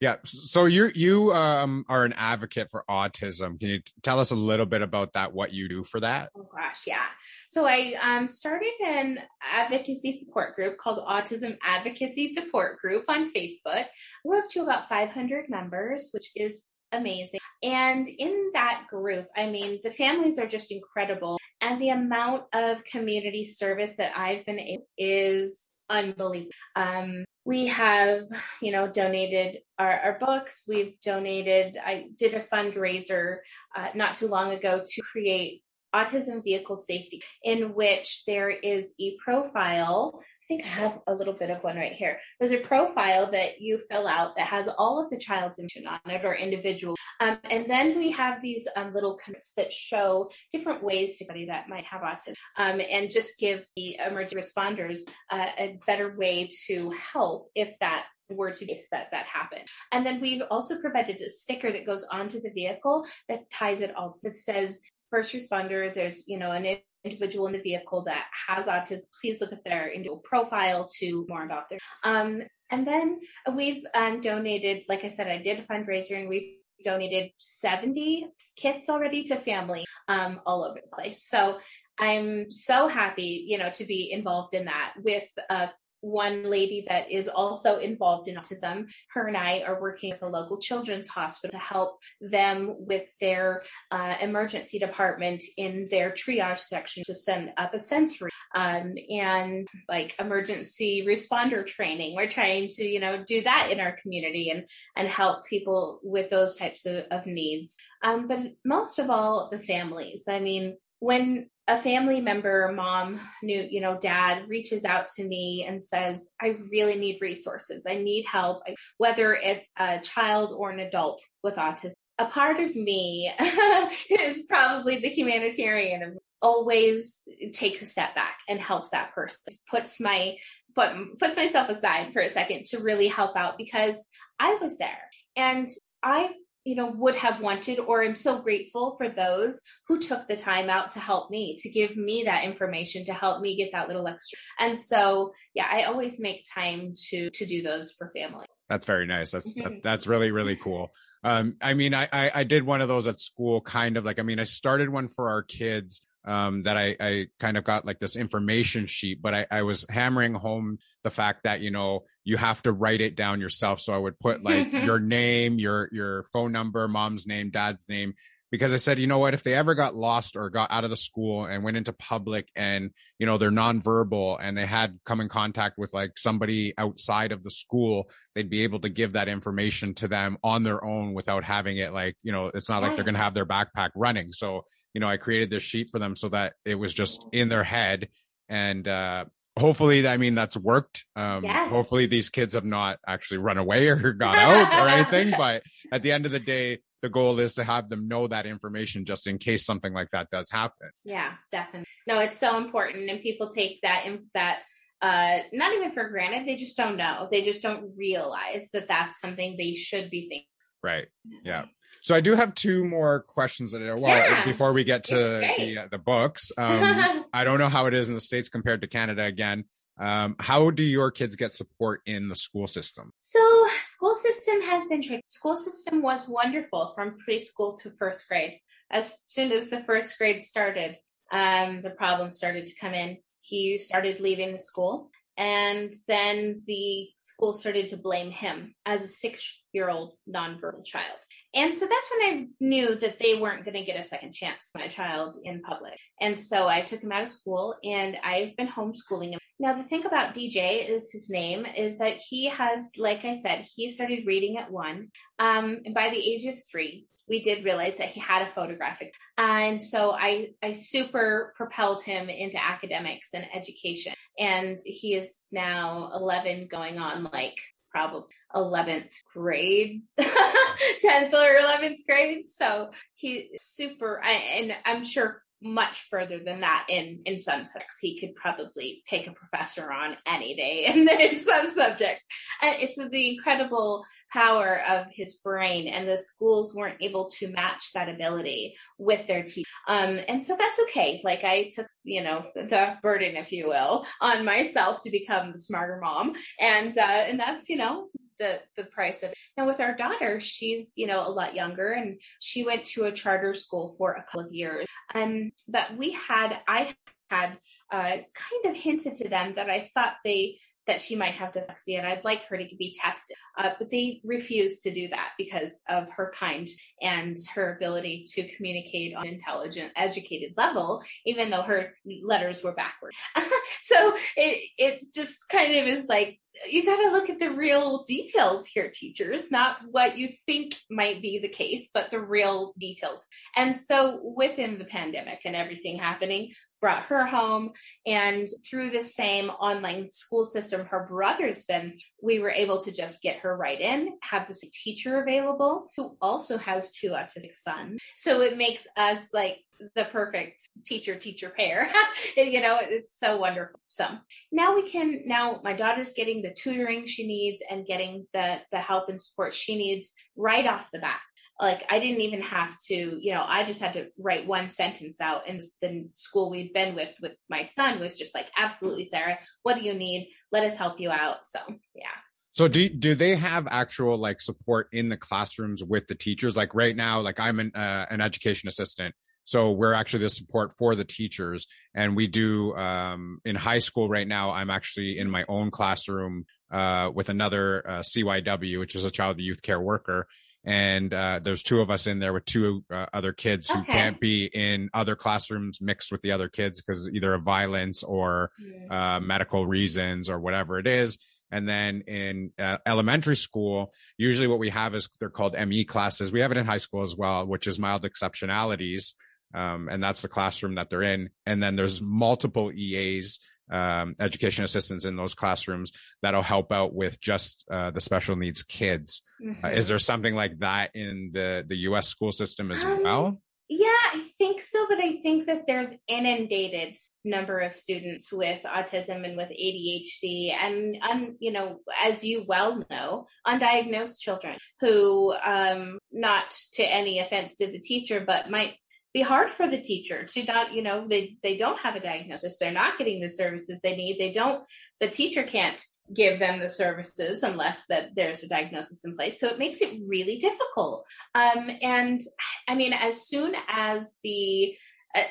yeah. 0.01 0.17
So 0.25 0.67
you 0.67 0.91
you 0.95 1.33
um 1.33 1.85
are 1.89 2.05
an 2.05 2.13
advocate 2.15 2.69
for 2.71 2.85
autism. 2.91 3.59
Can 3.59 3.69
you 3.69 3.81
tell 4.03 4.19
us 4.19 4.31
a 4.31 4.37
little 4.37 4.67
bit 4.67 4.83
about 4.83 5.13
that? 5.15 5.33
What 5.33 5.53
you 5.53 5.69
do 5.69 5.85
for 5.85 6.01
that? 6.01 6.31
Oh 6.37 6.49
gosh, 6.55 6.87
yeah. 6.87 7.07
So 7.49 7.67
I 7.67 7.95
um 8.03 8.29
started 8.29 8.73
an 8.85 9.21
advocacy 9.55 10.19
support 10.19 10.55
group 10.57 10.77
called 10.77 10.99
Autism 11.07 11.57
Advocacy 11.63 12.35
Support 12.35 12.81
Group 12.81 13.05
on 13.09 13.33
Facebook. 13.33 13.85
We're 14.25 14.39
up 14.39 14.51
to 14.51 14.63
about 14.63 14.89
500 14.89 15.49
members, 15.49 16.09
which 16.13 16.31
is 16.35 16.67
amazing. 16.93 17.41
And 17.63 18.09
in 18.09 18.51
that 18.55 18.87
group, 18.91 19.27
I 19.37 19.47
mean, 19.47 19.81
the 19.83 19.91
families 19.91 20.39
are 20.39 20.47
just 20.47 20.71
incredible. 20.71 21.39
And 21.61 21.81
the 21.81 21.91
amount 21.91 22.45
of 22.53 22.85
community 22.85 23.45
service 23.45 23.97
that 23.97 24.13
I've 24.17 24.45
been 24.45 24.59
able 24.59 24.87
is 24.99 25.69
unbelievable. 25.89 26.51
Um, 26.75 27.25
we 27.45 27.67
have, 27.67 28.25
you 28.61 28.73
know, 28.73 28.89
donated 28.89 29.59
our, 29.79 29.93
our, 29.93 30.19
books. 30.19 30.65
We've 30.69 30.95
donated, 31.01 31.77
I 31.85 32.11
did 32.17 32.35
a 32.35 32.41
fundraiser 32.41 33.39
uh, 33.77 33.89
not 33.95 34.15
too 34.15 34.29
long 34.29 34.53
ago 34.53 34.83
to 34.85 35.03
create 35.03 35.63
autism 35.95 36.43
vehicle 36.43 36.77
safety 36.77 37.23
in 37.43 37.75
which 37.75 38.25
there 38.27 38.49
is 38.49 38.95
a 39.01 39.17
profile 39.23 40.23
think 40.53 40.65
I 40.65 40.69
have 40.69 41.01
a 41.07 41.15
little 41.15 41.33
bit 41.33 41.51
of 41.51 41.63
one 41.63 41.77
right 41.77 41.93
here. 41.93 42.19
There's 42.39 42.53
a 42.53 42.59
profile 42.59 43.31
that 43.31 43.61
you 43.61 43.81
fill 43.91 44.07
out 44.07 44.37
that 44.37 44.47
has 44.49 44.69
all 44.69 45.03
of 45.03 45.11
the 45.11 45.19
child's 45.19 45.59
information 45.59 45.87
on 45.87 46.11
it 46.11 46.25
or 46.25 46.35
individual. 46.35 46.95
Um, 47.21 47.39
and 47.51 47.69
then 47.71 47.97
we 47.97 48.11
have 48.11 48.43
these 48.43 48.69
um, 48.77 48.93
little 48.93 49.17
cards 49.17 49.53
that 49.57 49.73
show 49.73 50.31
different 50.53 50.83
ways 50.83 51.17
to 51.19 51.47
that 51.47 51.69
might 51.69 51.85
have 51.85 52.03
autism 52.03 52.35
um, 52.59 52.81
and 52.91 53.11
just 53.11 53.39
give 53.39 53.65
the 53.77 53.97
emergency 54.07 54.37
responders 54.37 55.01
uh, 55.31 55.47
a 55.59 55.79
better 55.87 56.15
way 56.17 56.49
to 56.67 56.91
help 56.91 57.51
if 57.55 57.79
that 57.81 58.05
were 58.31 58.51
to 58.51 58.67
case 58.67 58.89
that 58.91 59.11
that 59.11 59.27
happened. 59.27 59.67
And 59.93 60.05
then 60.05 60.21
we've 60.21 60.43
also 60.51 60.81
provided 60.81 61.21
a 61.21 61.29
sticker 61.29 61.73
that 61.73 61.87
goes 61.87 62.05
onto 62.05 62.41
the 62.41 62.51
vehicle 62.51 63.07
that 63.29 63.51
ties 63.51 63.81
it 63.81 63.95
all. 63.97 64.15
It 64.23 64.37
says 64.37 64.83
first 65.13 65.33
responder. 65.33 65.93
There's 65.95 66.27
you 66.27 66.39
know 66.39 66.51
an 66.51 66.79
individual 67.05 67.47
in 67.47 67.53
the 67.53 67.61
vehicle 67.61 68.03
that 68.05 68.27
has 68.49 68.67
autism, 68.67 69.05
please 69.21 69.41
look 69.41 69.53
at 69.53 69.65
their 69.65 69.91
individual 69.91 70.23
profile 70.25 70.89
to 70.99 71.27
more 71.29 71.45
about 71.45 71.69
their. 71.69 71.79
Um, 72.05 72.43
and 72.71 72.87
then 72.87 73.21
we've 73.55 73.85
um, 73.95 74.21
donated, 74.21 74.85
like 74.89 75.05
I 75.05 75.09
said, 75.09 75.29
I 75.29 75.39
did 75.39 75.59
a 75.59 75.63
fundraiser 75.63 76.19
and 76.19 76.29
we've 76.29 76.57
donated 76.85 77.31
70 77.39 78.29
kits 78.57 78.89
already 78.89 79.25
to 79.25 79.37
family 79.37 79.85
um, 80.09 80.41
all 80.47 80.65
over 80.65 80.79
the 80.83 80.95
place. 80.95 81.29
So 81.29 81.59
I'm 81.99 82.51
so 82.51 82.89
happy, 82.89 83.45
you 83.47 83.59
know, 83.59 83.71
to 83.71 83.85
be 83.85 84.11
involved 84.13 84.55
in 84.55 84.65
that 84.67 84.95
with 85.03 85.29
a 85.51 85.71
one 86.03 86.45
lady 86.45 86.85
that 86.89 87.11
is 87.11 87.29
also 87.29 87.79
involved 87.79 88.29
in 88.29 88.37
autism. 88.37 88.91
Her 89.15 89.27
and 89.27 89.37
I 89.37 89.63
are 89.67 89.81
working 89.81 90.11
with 90.11 90.23
a 90.23 90.29
local 90.29 90.59
children's 90.59 91.09
hospital 91.09 91.59
to 91.59 91.65
help 91.65 91.99
them 92.21 92.75
with 92.79 93.07
their 93.21 93.63
uh, 93.91 94.17
emergency 94.21 94.79
department 94.79 95.43
in 95.57 95.89
their 95.91 96.11
triage 96.11 96.59
section 96.59 97.05
to 97.07 97.15
send 97.15 97.53
up 97.57 97.73
a 97.73 97.81
sensory 97.81 98.31
um, 98.55 98.95
and 99.09 99.67
like 99.89 100.15
emergency 100.19 101.05
responder 101.07 101.67
training. 101.67 102.17
We're 102.17 102.29
trying 102.29 102.69
to, 102.71 102.85
you 102.85 103.01
know, 103.01 103.25
do 103.27 103.41
that 103.43 103.71
in 103.71 103.81
our 103.81 103.97
community 104.03 104.51
and 104.51 104.65
and 104.97 105.09
help 105.09 105.47
people 105.47 106.01
with 106.03 106.31
those 106.31 106.57
types 106.57 106.85
of, 106.85 107.05
of 107.11 107.27
needs. 107.27 107.79
Um, 108.03 108.27
but 108.27 108.41
most 108.65 108.99
of 108.99 109.09
all, 109.09 109.49
the 109.51 109.59
families. 109.59 110.25
I 110.29 110.41
mean, 110.41 110.77
when 111.03 111.51
a 111.67 111.77
family 111.77 112.21
member, 112.21 112.71
mom, 112.73 113.19
new, 113.43 113.67
you 113.69 113.81
know, 113.81 113.99
dad 114.01 114.49
reaches 114.49 114.85
out 114.85 115.09
to 115.09 115.27
me 115.27 115.67
and 115.69 115.83
says, 115.83 116.31
I 116.41 116.59
really 116.71 116.95
need 116.95 117.19
resources. 117.21 117.87
I 117.89 117.97
need 117.97 118.25
help, 118.25 118.63
whether 118.99 119.35
it's 119.35 119.69
a 119.77 119.99
child 119.99 120.55
or 120.57 120.71
an 120.71 120.79
adult 120.79 121.21
with 121.43 121.57
autism. 121.57 121.95
A 122.21 122.27
part 122.27 122.61
of 122.61 122.77
me 122.77 123.33
is 124.11 124.47
probably 124.49 124.99
the 124.99 125.09
humanitarian 125.09 126.05
of 126.05 126.19
always 126.41 127.23
takes 127.53 127.83
a 127.83 127.87
step 127.87 128.15
back 128.15 128.37
and 128.49 128.61
helps 128.61 128.91
that 128.91 129.13
person 129.13 129.55
puts 129.69 130.01
my 130.01 130.37
put, 130.77 130.91
puts 131.19 131.37
myself 131.37 131.69
aside 131.69 132.13
for 132.13 132.23
a 132.23 132.29
second 132.29 132.65
to 132.67 132.79
really 132.79 133.09
help 133.09 133.37
out 133.37 133.59
because 133.59 134.07
I 134.39 134.55
was 134.61 134.79
there 134.79 135.11
and 135.37 135.69
I 136.01 136.31
you 136.65 136.77
know 136.77 136.91
would 136.91 137.15
have 137.15 137.41
wanted 137.41 137.79
or 137.81 138.03
i'm 138.03 138.15
so 138.15 138.41
grateful 138.41 138.97
for 138.97 139.09
those 139.09 139.61
who 139.89 139.99
took 139.99 140.27
the 140.29 140.37
time 140.37 140.71
out 140.71 140.91
to 140.91 141.01
help 141.01 141.31
me 141.31 141.57
to 141.59 141.69
give 141.69 141.97
me 141.97 142.23
that 142.25 142.45
information 142.45 143.05
to 143.05 143.13
help 143.13 143.41
me 143.41 143.57
get 143.57 143.73
that 143.73 143.89
little 143.89 144.07
extra. 144.07 144.39
And 144.59 144.79
so 144.79 145.33
yeah 145.55 145.69
i 145.71 145.85
always 145.85 146.21
make 146.21 146.47
time 146.53 146.95
to 147.09 147.31
to 147.31 147.47
do 147.47 147.63
those 147.63 147.93
for 147.93 148.13
family. 148.17 148.47
That's 148.69 148.87
very 148.87 149.07
nice. 149.07 149.33
That's 149.33 149.55
that, 149.55 149.65
mm-hmm. 149.65 149.79
that's 149.83 150.07
really 150.07 150.31
really 150.31 150.57
cool. 150.57 150.93
Um 151.25 151.57
i 151.61 151.75
mean 151.75 151.95
I, 151.95 152.09
I 152.13 152.31
i 152.35 152.45
did 152.45 152.63
one 152.65 152.81
of 152.81 152.89
those 152.89 153.07
at 153.07 153.19
school 153.19 153.61
kind 153.61 153.97
of 153.97 154.05
like 154.05 154.19
i 154.19 154.23
mean 154.23 154.39
i 154.39 154.45
started 154.45 154.89
one 154.89 155.09
for 155.09 155.29
our 155.29 155.43
kids 155.43 156.07
um, 156.25 156.63
that 156.65 156.77
I, 156.77 156.97
I 157.01 157.27
kind 157.41 157.57
of 157.57 157.65
got 157.65 157.85
like 157.85 157.99
this 157.99 158.17
information 158.17 158.87
sheet, 158.87 159.21
but 159.21 159.35
I, 159.35 159.47
I 159.51 159.63
was 159.63 159.85
hammering 159.89 160.35
home 160.35 160.79
the 161.03 161.11
fact 161.11 161.45
that, 161.45 161.61
you 161.61 161.71
know, 161.71 162.05
you 162.25 162.37
have 162.37 162.63
to 162.63 162.73
write 162.73 163.01
it 163.01 163.17
down 163.17 163.41
yourself. 163.41 163.81
So 163.81 163.93
I 163.93 163.99
would 163.99 164.19
put 164.21 164.43
like 164.43 164.73
your 164.73 165.01
name, 165.01 165.59
your, 165.59 165.89
your 165.93 166.23
phone 166.25 166.53
number, 166.53 166.87
mom's 166.87 167.27
name, 167.27 167.51
dad's 167.51 167.89
name, 167.89 168.15
because 168.53 168.73
I 168.73 168.77
said, 168.77 169.01
you 169.01 169.09
know 169.09 169.19
what, 169.19 169.35
if 169.35 169.43
they 169.43 169.55
ever 169.55 169.75
got 169.75 169.97
lost 169.97 170.37
or 170.37 170.49
got 170.51 170.71
out 170.71 170.85
of 170.85 170.91
the 170.91 170.97
school 170.97 171.47
and 171.47 171.65
went 171.65 171.77
into 171.77 171.93
public 171.93 172.49
and, 172.55 172.91
you 173.19 173.27
know, 173.27 173.39
they're 173.39 173.51
nonverbal 173.51 174.39
and 174.41 174.57
they 174.57 174.67
had 174.67 175.01
come 175.05 175.21
in 175.21 175.29
contact 175.29 175.79
with 175.79 175.93
like 175.93 176.13
somebody 176.17 176.75
outside 176.79 177.33
of 177.33 177.43
the 177.43 177.51
school, 177.51 178.09
they'd 178.37 178.51
be 178.51 178.63
able 178.63 178.79
to 178.81 178.89
give 178.89 179.15
that 179.15 179.29
information 179.29 179.95
to 179.95 180.07
them 180.07 180.39
on 180.45 180.63
their 180.63 180.85
own 180.85 181.15
without 181.15 181.43
having 181.43 181.79
it 181.79 181.93
like, 181.93 182.15
you 182.23 182.31
know, 182.31 182.53
it's 182.55 182.69
not 182.69 182.83
like 182.83 182.95
they're 182.95 183.05
going 183.05 183.15
to 183.15 183.21
have 183.21 183.35
their 183.35 183.47
backpack 183.47 183.91
running. 183.97 184.33
So 184.33 184.65
you 184.95 185.01
know, 185.01 185.09
I 185.09 185.17
created 185.17 185.51
this 185.51 185.63
sheet 185.63 185.91
for 185.91 185.99
them 185.99 186.17
so 186.17 186.29
that 186.31 186.55
it 186.65 186.75
was 186.75 186.93
just 186.93 187.25
in 187.33 187.49
their 187.49 187.65
head. 187.65 188.09
And 188.49 188.87
uh, 188.87 189.27
hopefully, 189.59 190.07
I 190.07 190.17
mean, 190.17 190.35
that's 190.35 190.57
worked. 190.57 191.05
Um, 191.17 191.45
yes. 191.45 191.71
Hopefully, 191.71 192.07
these 192.07 192.29
kids 192.29 192.55
have 192.55 192.65
not 192.65 192.99
actually 193.07 193.39
run 193.39 193.59
away 193.59 193.89
or 193.89 194.13
got 194.13 194.37
out 194.37 194.73
or 194.73 194.89
anything. 194.89 195.33
But 195.43 195.63
at 195.93 196.03
the 196.03 196.13
end 196.13 196.27
of 196.27 196.33
the 196.33 196.41
day, 196.41 196.81
the 197.03 197.09
goal 197.09 197.41
is 197.41 197.55
to 197.55 197.65
have 197.65 197.89
them 197.89 198.07
know 198.07 198.29
that 198.29 198.47
information 198.47 199.05
just 199.05 199.27
in 199.27 199.39
case 199.39 199.65
something 199.65 199.93
like 199.93 200.09
that 200.13 200.29
does 200.31 200.51
happen. 200.51 200.91
Yeah, 201.05 201.33
definitely. 201.51 201.87
No, 202.07 202.21
it's 202.21 202.39
so 202.39 202.57
important. 202.57 203.11
And 203.11 203.21
people 203.21 203.53
take 203.53 203.81
that, 203.83 204.05
in, 204.07 204.27
that, 204.35 204.61
uh, 205.01 205.39
not 205.53 205.75
even 205.75 205.91
for 205.91 206.09
granted. 206.09 206.47
They 206.47 206.55
just 206.55 206.77
don't 206.77 206.97
know. 206.97 207.29
They 207.31 207.43
just 207.43 207.61
don't 207.61 207.93
realize 207.97 208.69
that 208.73 208.87
that's 208.87 209.21
something 209.21 209.57
they 209.57 209.75
should 209.75 210.11
be 210.11 210.29
thinking. 210.29 210.47
Right. 210.83 211.09
Yeah. 211.45 211.65
So 212.03 212.17
I 212.17 212.21
do 212.21 212.35
have 212.35 212.57
two 212.57 212.85
more 212.85 213.21
questions 213.21 213.71
that 213.73 213.81
well 213.81 214.17
yeah. 214.17 214.45
before 214.45 214.73
we 214.73 214.83
get 214.83 215.05
to 215.05 215.15
the, 215.15 215.79
uh, 215.79 215.87
the 215.91 215.99
books. 215.99 216.51
Um, 216.59 217.25
I 217.33 217.45
don't 217.45 217.59
know 217.59 217.69
how 217.69 217.87
it 217.87 217.95
is 217.95 218.09
in 218.09 218.15
the 218.15 218.21
states 218.21 218.49
compared 218.49 218.83
to 218.83 218.89
Canada. 218.89 219.23
Again, 219.23 219.65
um, 219.99 220.35
how 220.39 220.71
do 220.71 220.83
your 220.83 221.11
kids 221.13 221.37
get 221.37 221.55
support 221.55 222.03
in 222.07 222.29
the 222.29 222.35
school 222.35 222.67
system? 222.67 223.13
So 223.21 223.39
school 223.85 224.17
system 224.17 224.63
has 224.63 224.87
been 224.87 225.01
tricky. 225.03 225.23
School 225.27 225.57
system 225.57 226.03
was 226.03 226.29
wonderful 226.29 226.93
from 226.95 227.17
preschool 227.17 227.81
to 227.83 227.91
first 227.91 228.29
grade. 228.29 228.59
As 228.91 229.15
soon 229.29 229.53
as 229.53 229.71
the 229.71 229.85
first 229.85 230.19
grade 230.19 230.43
started, 230.43 230.99
um, 231.31 231.81
the 231.83 231.91
problem 231.91 232.33
started 232.33 232.67
to 232.67 232.75
come 232.81 232.95
in. 232.95 233.19
He 233.41 233.79
started 233.79 234.21
leaving 234.21 234.53
the 234.53 234.61
school 234.61 235.11
And 235.37 235.93
then 236.09 236.63
the 236.67 237.09
school 237.21 237.55
started 237.55 237.89
to 237.91 237.97
blame 237.97 238.31
him 238.31 238.75
as 238.85 239.05
a 239.05 239.09
six 239.09 239.63
year 239.73 239.89
old 239.89 240.15
nonverbal 240.29 240.85
child. 240.85 241.19
And 241.55 241.77
so 241.77 241.87
that's 241.87 242.11
when 242.11 242.29
I 242.29 242.47
knew 242.61 242.95
that 242.95 243.19
they 243.19 243.39
weren't 243.39 243.65
going 243.65 243.77
to 243.77 243.85
get 243.85 244.01
a 244.01 244.05
second 244.05 244.33
chance, 244.33 244.73
my 244.75 244.89
child 244.89 245.37
in 245.45 245.61
public. 245.61 245.99
And 246.21 246.39
so 246.39 246.67
I 246.67 246.81
took 246.81 247.03
him 247.03 247.13
out 247.13 247.23
of 247.23 247.29
school 247.29 247.77
and 247.85 248.17
I've 248.25 248.57
been 248.57 248.69
homeschooling 248.69 249.33
him. 249.33 249.39
Now, 249.59 249.75
the 249.75 249.83
thing 249.83 250.07
about 250.07 250.35
DJ 250.35 250.89
is 250.89 251.13
his 251.13 251.29
name 251.31 251.67
is 251.67 251.99
that 251.99 252.17
he 252.17 252.49
has, 252.49 252.91
like 252.97 253.25
I 253.25 253.35
said, 253.35 253.67
he 253.77 253.91
started 253.91 254.27
reading 254.27 254.57
at 254.57 254.73
one. 254.73 255.09
Um, 255.39 255.81
and 255.85 255.95
by 255.95 256.09
the 256.09 256.19
age 256.19 256.47
of 256.47 256.59
three, 256.71 257.07
we 257.29 257.43
did 257.43 257.65
realize 257.65 257.97
that 257.99 258.09
he 258.09 258.19
had 258.19 258.43
a 258.43 258.51
photographic. 258.51 259.15
And 259.39 259.81
so 259.81 260.13
I, 260.13 260.51
I 260.63 260.73
super 260.73 261.53
propelled 261.57 262.03
him 262.03 262.29
into 262.29 262.63
academics 262.63 263.31
and 263.35 263.47
education. 263.55 264.15
And 264.39 264.79
he 264.85 265.15
is 265.15 265.47
now 265.53 266.11
11 266.15 266.69
going 266.71 266.99
on 266.99 267.25
like 267.33 267.57
probably 267.93 268.23
11th 268.55 269.15
grade 269.35 270.03
10th 270.21 271.33
or 271.33 271.61
11th 271.61 271.99
grade. 272.09 272.47
So 272.47 272.91
he's 273.15 273.49
super 273.57 274.21
and 274.23 274.73
i'm 274.85 275.05
sure 275.05 275.37
much 275.63 276.09
further 276.11 276.41
than 276.45 276.61
that 276.61 276.87
in 276.89 277.21
in 277.25 277.39
some 277.39 277.65
subjects 277.65 277.99
he 278.01 278.19
could 278.19 278.35
probably 278.35 279.03
take 279.07 279.27
a 279.27 279.33
professor 279.33 279.93
on 279.93 280.17
any 280.27 280.55
day 280.55 280.85
and 280.89 281.07
then 281.07 281.21
in 281.21 281.39
some 281.39 281.69
subjects. 281.69 282.25
And 282.61 282.77
it's 282.81 282.97
the 282.97 283.31
incredible 283.35 284.05
power 284.33 284.81
of 284.89 285.07
his 285.11 285.37
brain 285.37 285.89
and 285.89 286.09
the 286.09 286.17
schools 286.17 286.75
weren't 286.75 287.03
able 287.03 287.29
to 287.39 287.49
match 287.49 287.93
that 287.95 288.09
ability 288.09 288.75
with 288.99 289.27
their 289.27 289.43
teachers 289.43 289.65
um 289.89 290.19
and 290.29 290.43
so 290.43 290.57
that's 290.57 290.81
okay. 290.81 291.21
Like 291.25 291.45
i 291.45 291.69
took 291.75 291.87
you 292.05 292.23
know 292.23 292.45
the 292.55 292.97
burden 293.03 293.37
if 293.37 293.53
you 293.53 293.69
will 293.69 294.07
on 294.21 294.45
myself 294.45 295.03
to 295.03 295.11
become 295.11 295.53
the 295.53 295.59
smarter 295.59 295.99
mom. 296.03 296.35
And 296.61 296.97
uh 296.97 297.25
and 297.29 297.39
that's 297.39 297.69
you 297.69 297.77
know 297.77 298.09
the 298.39 298.61
the 298.77 298.85
price 298.85 299.23
of. 299.23 299.33
Now 299.57 299.67
with 299.67 299.81
our 299.81 299.95
daughter, 299.95 300.41
she's 300.41 300.93
you 300.97 301.07
know 301.07 301.27
a 301.27 301.31
lot 301.31 301.55
younger, 301.55 301.93
and 301.93 302.21
she 302.41 302.65
went 302.65 302.85
to 302.87 303.05
a 303.05 303.13
charter 303.13 303.55
school 303.55 303.95
for 303.99 304.13
a 304.13 304.25
couple 304.25 304.41
of 304.41 304.53
years. 304.53 304.87
Um, 305.15 305.53
but 305.69 305.97
we 305.97 306.13
had 306.13 306.59
I 306.67 306.95
had 307.31 307.59
uh, 307.91 308.17
kind 308.35 308.67
of 308.67 308.77
hinted 308.77 309.15
to 309.15 309.29
them 309.29 309.55
that 309.55 309.71
I 309.71 309.89
thought 309.95 310.15
they 310.25 310.59
that 310.87 311.01
she 311.01 311.15
might 311.15 311.35
have 311.35 311.53
dyslexia 311.53 311.99
and 311.99 312.07
I'd 312.07 312.25
like 312.25 312.45
her 312.47 312.57
to 312.57 312.77
be 312.77 312.95
tested. 313.01 313.37
Uh, 313.57 313.71
but 313.79 313.91
they 313.91 314.21
refused 314.25 314.83
to 314.83 314.91
do 314.93 315.09
that 315.09 315.31
because 315.39 315.81
of 315.89 316.11
her 316.11 316.33
kind 316.35 316.69
and 317.01 317.37
her 317.55 317.77
ability 317.77 318.25
to 318.33 318.49
communicate 318.49 319.15
on 319.15 319.27
an 319.27 319.35
intelligent, 319.35 319.93
educated 319.95 320.55
level, 320.57 321.03
even 321.25 321.51
though 321.51 321.63
her 321.63 321.93
letters 322.25 322.65
were 322.65 322.73
backward. 322.73 323.13
so 323.83 324.15
it, 324.37 324.69
it 324.77 325.15
just 325.15 325.49
kind 325.49 325.73
of 325.77 325.87
is 325.87 326.07
like, 326.09 326.41
you 326.71 326.85
got 326.85 326.97
to 327.03 327.11
look 327.11 327.31
at 327.31 327.39
the 327.39 327.51
real 327.51 328.05
details 328.05 328.67
here, 328.67 328.91
teachers, 328.93 329.51
not 329.51 329.79
what 329.91 330.19
you 330.19 330.29
think 330.47 330.77
might 330.91 331.23
be 331.23 331.39
the 331.39 331.49
case, 331.49 331.91
but 331.93 332.11
the 332.11 332.21
real 332.21 332.75
details. 332.79 333.25
And 333.57 333.77
so 333.77 334.21
within 334.23 334.79
the 334.79 334.85
pandemic 334.85 335.41
and 335.45 335.57
everything 335.57 335.99
happening, 335.99 336.53
brought 336.83 337.05
her 337.05 337.25
home. 337.25 337.73
And 338.07 338.47
through 338.69 338.91
the 338.91 339.03
same 339.03 339.49
online 339.49 340.11
school 340.11 340.45
system 340.45 340.85
her 340.87 341.07
brother's 341.09 341.65
been, 341.65 341.95
we 342.21 342.41
were 342.41 342.51
able 342.51 342.83
to 342.83 342.93
just 342.93 343.23
get 343.23 343.39
her 343.39 343.57
right 343.57 343.81
in, 343.81 344.19
have 344.21 344.49
this 344.49 344.65
teacher 344.73 345.23
available 345.23 345.89
who 345.97 346.17
also 346.21 346.59
has 346.59 346.93
two 346.93 347.11
autistic 347.11 347.55
sons. 347.55 348.03
So 348.17 348.43
it 348.43 348.59
makes 348.59 348.87
us 348.97 349.33
like 349.33 349.59
the 349.95 350.05
perfect 350.05 350.69
teacher 350.85 351.17
teacher 351.17 351.51
pair. 351.51 351.91
you 352.37 352.61
know, 352.61 352.79
it's 352.81 353.19
so 353.19 353.37
wonderful. 353.37 353.81
So 353.87 354.07
now 354.51 354.75
we 354.75 354.89
can 354.89 355.23
now 355.27 355.61
my 355.65 355.73
daughter's 355.73 356.13
getting 356.13 356.43
the 356.43 356.55
tutoring 356.55 357.07
she 357.07 357.27
needs 357.27 357.63
and 357.69 357.87
getting 357.87 358.27
the 358.33 358.61
the 358.71 358.79
help 358.79 359.09
and 359.09 359.21
support 359.21 359.55
she 359.55 359.77
needs 359.77 360.15
right 360.37 360.67
off 360.67 360.91
the 360.93 360.99
bat 360.99 361.21
like 361.61 361.85
I 361.89 362.01
didn't 362.01 362.23
even 362.23 362.41
have 362.43 362.77
to, 362.89 362.95
you 362.95 363.33
know, 363.33 363.45
I 363.47 363.63
just 363.63 363.81
had 363.81 363.93
to 363.93 364.09
write 364.19 364.47
one 364.47 364.69
sentence 364.69 365.21
out. 365.21 365.49
And 365.49 365.61
the 365.81 366.09
school 366.15 366.51
we'd 366.51 366.73
been 366.73 366.95
with 366.95 367.17
with 367.23 367.37
my 367.49 367.63
son 367.63 368.01
was 368.01 368.19
just 368.19 368.35
like, 368.35 368.51
absolutely, 368.57 369.09
Sarah, 369.09 369.39
what 369.63 369.77
do 369.77 369.83
you 369.83 369.95
need? 369.95 370.31
Let 370.51 370.65
us 370.65 370.75
help 370.75 370.99
you 370.99 371.11
out. 371.11 371.45
So 371.45 371.61
yeah. 371.95 372.07
So 372.55 372.69
do 372.69 372.89
do 372.89 373.15
they 373.15 373.37
have 373.37 373.67
actual 373.71 374.17
like 374.17 374.41
support 374.41 374.89
in 374.93 375.09
the 375.09 375.17
classrooms 375.17 375.85
with 375.85 376.09
the 376.09 376.15
teachers? 376.15 376.57
Like 376.57 376.75
right 376.75 376.97
now, 376.97 377.21
like 377.21 377.39
I'm 377.39 377.61
an 377.61 377.73
uh, 377.75 378.07
an 378.11 378.21
education 378.21 378.69
assistant, 378.69 379.15
so 379.45 379.73
we're 379.73 379.95
actually 379.95 380.25
the 380.25 380.29
support 380.29 380.73
for 380.77 380.95
the 380.95 381.05
teachers, 381.05 381.67
and 381.95 382.17
we 382.17 382.27
do 382.27 382.75
um, 382.77 383.41
in 383.45 383.57
high 383.57 383.79
school 383.79 384.09
right 384.09 384.27
now. 384.27 384.51
I'm 384.51 384.71
actually 384.71 385.19
in 385.19 385.31
my 385.31 385.45
own 385.49 385.71
classroom 385.71 386.45
uh, 386.71 387.11
with 387.13 387.29
another 387.29 387.89
uh, 387.89 387.93
CYW, 388.01 388.79
which 388.79 388.95
is 388.95 389.05
a 389.05 389.11
child 389.11 389.41
youth 389.41 389.63
care 389.63 389.81
worker, 389.81 390.27
and 390.65 391.13
uh, 391.13 391.41
there's 391.43 391.63
two 391.63 391.81
of 391.81 391.91
us 391.91 392.07
in 392.07 392.21
there 392.21 392.33
with 392.33 392.45
two 392.45 392.85
uh, 392.91 393.07
other 393.13 393.33
kids 393.33 393.69
who 393.69 393.81
okay. 393.81 393.93
can't 393.93 394.21
be 394.21 394.47
in 394.47 394.91
other 394.95 395.17
classrooms 395.17 395.81
mixed 395.81 396.13
with 396.13 396.23
the 396.23 396.33
other 396.33 396.49
kids 396.49 396.81
because 396.81 397.11
either 397.13 397.35
of 397.35 397.43
violence 397.43 398.05
or 398.05 398.53
uh, 398.89 399.19
medical 399.21 399.67
reasons 399.67 400.31
or 400.31 400.39
whatever 400.39 400.79
it 400.79 400.87
is. 400.87 401.19
And 401.51 401.69
then 401.69 402.03
in 402.07 402.53
uh, 402.59 402.79
elementary 402.87 403.37
school, 403.37 403.93
usually 404.17 404.49
what 404.49 404.59
we 404.59 404.71
have 404.71 404.95
is 404.95 405.11
they're 405.21 405.29
called 405.29 405.55
ME 405.55 405.85
classes. 405.85 406.33
We 406.33 406.41
have 406.41 406.51
it 406.53 406.57
in 406.57 406.65
high 406.65 406.79
school 406.79 407.03
as 407.03 407.15
well, 407.15 407.45
which 407.47 407.67
is 407.67 407.79
mild 407.79 408.05
exceptionalities. 408.05 409.15
Um, 409.55 409.89
and 409.91 410.03
that's 410.03 410.23
the 410.23 410.29
classroom 410.29 410.77
that 410.77 410.91
they're 410.91 411.03
in. 411.03 411.31
And 411.47 411.63
then 411.63 411.77
there's 411.77 412.01
multiple 412.01 412.73
EAs 412.73 413.39
um, 413.71 414.17
education 414.21 414.65
assistants 414.65 415.05
in 415.05 415.17
those 415.17 415.35
classrooms 415.35 415.93
that'll 416.21 416.43
help 416.43 416.73
out 416.73 416.95
with 416.95 417.21
just 417.21 417.65
uh, 417.71 417.91
the 417.91 418.01
special 418.01 418.37
needs 418.37 418.63
kids. 418.63 419.23
Mm-hmm. 419.43 419.65
Uh, 419.65 419.71
is 419.71 419.89
there 419.89 419.99
something 419.99 420.35
like 420.35 420.59
that 420.59 420.91
in 420.95 421.31
the 421.33 421.65
the 421.67 421.77
U.S. 421.89 422.09
school 422.09 422.33
system 422.33 422.71
as 422.71 422.85
um, 422.85 423.03
well? 423.03 423.41
Yeah, 423.69 423.89
I 423.89 424.23
think 424.37 424.61
so, 424.61 424.87
but 424.87 424.99
I 424.99 425.23
think 425.23 425.47
that 425.47 425.67
there's 425.67 425.95
inundated 426.07 426.95
number 427.25 427.59
of 427.61 427.75
students 427.75 428.31
with 428.31 428.63
autism 428.65 429.25
and 429.25 429.35
with 429.35 429.49
ADHD, 429.49 430.53
and 430.53 430.99
um, 431.03 431.37
you 431.39 431.53
know, 431.53 431.79
as 432.05 432.23
you 432.23 432.45
well 432.47 432.85
know, 432.91 433.27
undiagnosed 433.47 434.19
children 434.21 434.59
who, 434.81 435.33
um, 435.33 435.99
not 436.11 436.55
to 436.75 436.83
any 436.83 437.21
offense 437.21 437.57
to 437.57 437.67
the 437.67 437.79
teacher, 437.79 438.21
but 438.21 438.51
might 438.51 438.75
be 439.15 439.23
hard 439.23 439.51
for 439.51 439.69
the 439.69 439.81
teacher 439.81 440.25
to 440.25 440.45
not 440.45 440.73
you 440.73 440.83
know 440.83 441.07
they 441.07 441.37
they 441.43 441.57
don't 441.57 441.79
have 441.81 441.97
a 441.97 442.01
diagnosis. 442.01 442.59
They're 442.59 442.73
not 442.73 442.99
getting 442.99 443.21
the 443.21 443.29
services 443.29 443.81
they 443.81 443.97
need. 443.97 444.19
They 444.19 444.33
don't 444.33 444.65
the 445.01 445.09
teacher 445.09 445.43
can't 445.43 445.83
give 446.15 446.39
them 446.39 446.61
the 446.61 446.69
services 446.69 447.43
unless 447.43 447.87
that 447.87 448.11
there's 448.17 448.43
a 448.43 448.49
diagnosis 448.49 449.05
in 449.05 449.15
place. 449.15 449.39
So 449.39 449.49
it 449.49 449.59
makes 449.59 449.81
it 449.81 450.01
really 450.07 450.39
difficult. 450.39 451.07
Um 451.35 451.71
and 451.81 452.21
i 452.69 452.75
mean 452.75 452.93
as 452.93 453.27
soon 453.27 453.55
as 453.69 454.17
the 454.23 454.75
uh, 455.15 455.23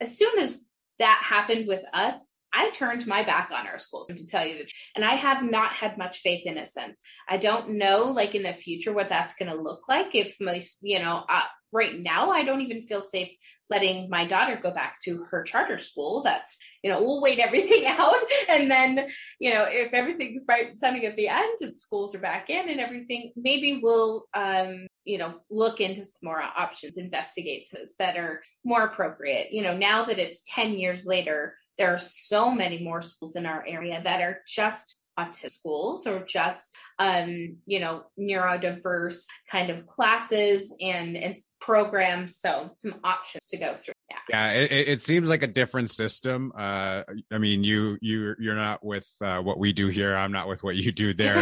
as 0.00 0.16
soon 0.16 0.38
as 0.38 0.68
that 0.98 1.20
happened 1.24 1.66
with 1.66 1.82
us 1.94 2.34
I 2.52 2.70
turned 2.70 3.06
my 3.06 3.22
back 3.22 3.50
on 3.54 3.66
our 3.66 3.78
schools 3.78 4.08
to 4.08 4.26
tell 4.26 4.46
you 4.46 4.54
the 4.54 4.64
truth. 4.64 4.72
And 4.96 5.04
I 5.04 5.14
have 5.14 5.42
not 5.42 5.72
had 5.72 5.98
much 5.98 6.20
faith 6.20 6.46
in 6.46 6.58
a 6.58 6.66
sense. 6.66 7.04
I 7.28 7.36
don't 7.36 7.70
know, 7.70 8.04
like 8.04 8.34
in 8.34 8.42
the 8.42 8.52
future, 8.52 8.92
what 8.92 9.08
that's 9.08 9.34
going 9.34 9.50
to 9.50 9.60
look 9.60 9.88
like. 9.88 10.14
If 10.14 10.36
my, 10.40 10.62
you 10.82 10.98
know, 10.98 11.24
uh, 11.28 11.42
right 11.72 11.98
now, 11.98 12.30
I 12.30 12.44
don't 12.44 12.62
even 12.62 12.82
feel 12.82 13.02
safe 13.02 13.30
letting 13.68 14.10
my 14.10 14.24
daughter 14.24 14.58
go 14.60 14.72
back 14.72 14.98
to 15.04 15.24
her 15.30 15.44
charter 15.44 15.78
school. 15.78 16.22
That's, 16.22 16.58
you 16.82 16.90
know, 16.90 17.02
we'll 17.02 17.22
wait 17.22 17.38
everything 17.38 17.86
out. 17.88 18.16
And 18.48 18.70
then, 18.70 19.08
you 19.38 19.54
know, 19.54 19.66
if 19.68 19.92
everything's 19.92 20.42
bright 20.42 20.68
and 20.68 20.76
sunny 20.76 21.06
at 21.06 21.16
the 21.16 21.28
end 21.28 21.58
and 21.60 21.76
schools 21.76 22.14
are 22.14 22.20
back 22.20 22.50
in 22.50 22.68
and 22.68 22.80
everything, 22.80 23.32
maybe 23.36 23.80
we'll, 23.82 24.26
um, 24.34 24.86
you 25.04 25.18
know, 25.18 25.34
look 25.50 25.80
into 25.80 26.04
some 26.04 26.28
more 26.28 26.42
options, 26.42 26.96
investigate 26.96 27.64
those 27.72 27.94
that 27.98 28.16
are 28.16 28.42
more 28.64 28.84
appropriate. 28.84 29.52
You 29.52 29.62
know, 29.62 29.76
now 29.76 30.04
that 30.04 30.18
it's 30.18 30.42
10 30.48 30.74
years 30.74 31.06
later, 31.06 31.54
there 31.80 31.94
are 31.94 31.98
so 31.98 32.50
many 32.50 32.84
more 32.84 33.00
schools 33.00 33.36
in 33.36 33.46
our 33.46 33.64
area 33.66 34.02
that 34.04 34.20
are 34.20 34.42
just 34.46 34.98
autistic 35.18 35.50
schools 35.50 36.06
or 36.06 36.22
just 36.26 36.76
um, 36.98 37.56
you 37.66 37.80
know 37.80 38.02
neurodiverse 38.18 39.24
kind 39.50 39.70
of 39.70 39.86
classes 39.86 40.74
and, 40.80 41.16
and 41.16 41.34
programs. 41.58 42.36
So 42.36 42.70
some 42.78 43.00
options 43.02 43.46
to 43.46 43.56
go 43.56 43.74
through 43.76 43.94
yeah, 44.10 44.16
yeah 44.28 44.52
it, 44.52 44.88
it 44.88 45.02
seems 45.02 45.28
like 45.28 45.42
a 45.42 45.46
different 45.46 45.90
system 45.90 46.52
uh, 46.56 47.02
i 47.30 47.38
mean 47.38 47.64
you 47.64 47.96
you 48.00 48.34
you're 48.38 48.54
not 48.54 48.84
with 48.84 49.08
uh, 49.22 49.40
what 49.40 49.58
we 49.58 49.72
do 49.72 49.88
here 49.88 50.14
i'm 50.14 50.32
not 50.32 50.48
with 50.48 50.62
what 50.62 50.76
you 50.76 50.92
do 50.92 51.12
there 51.14 51.38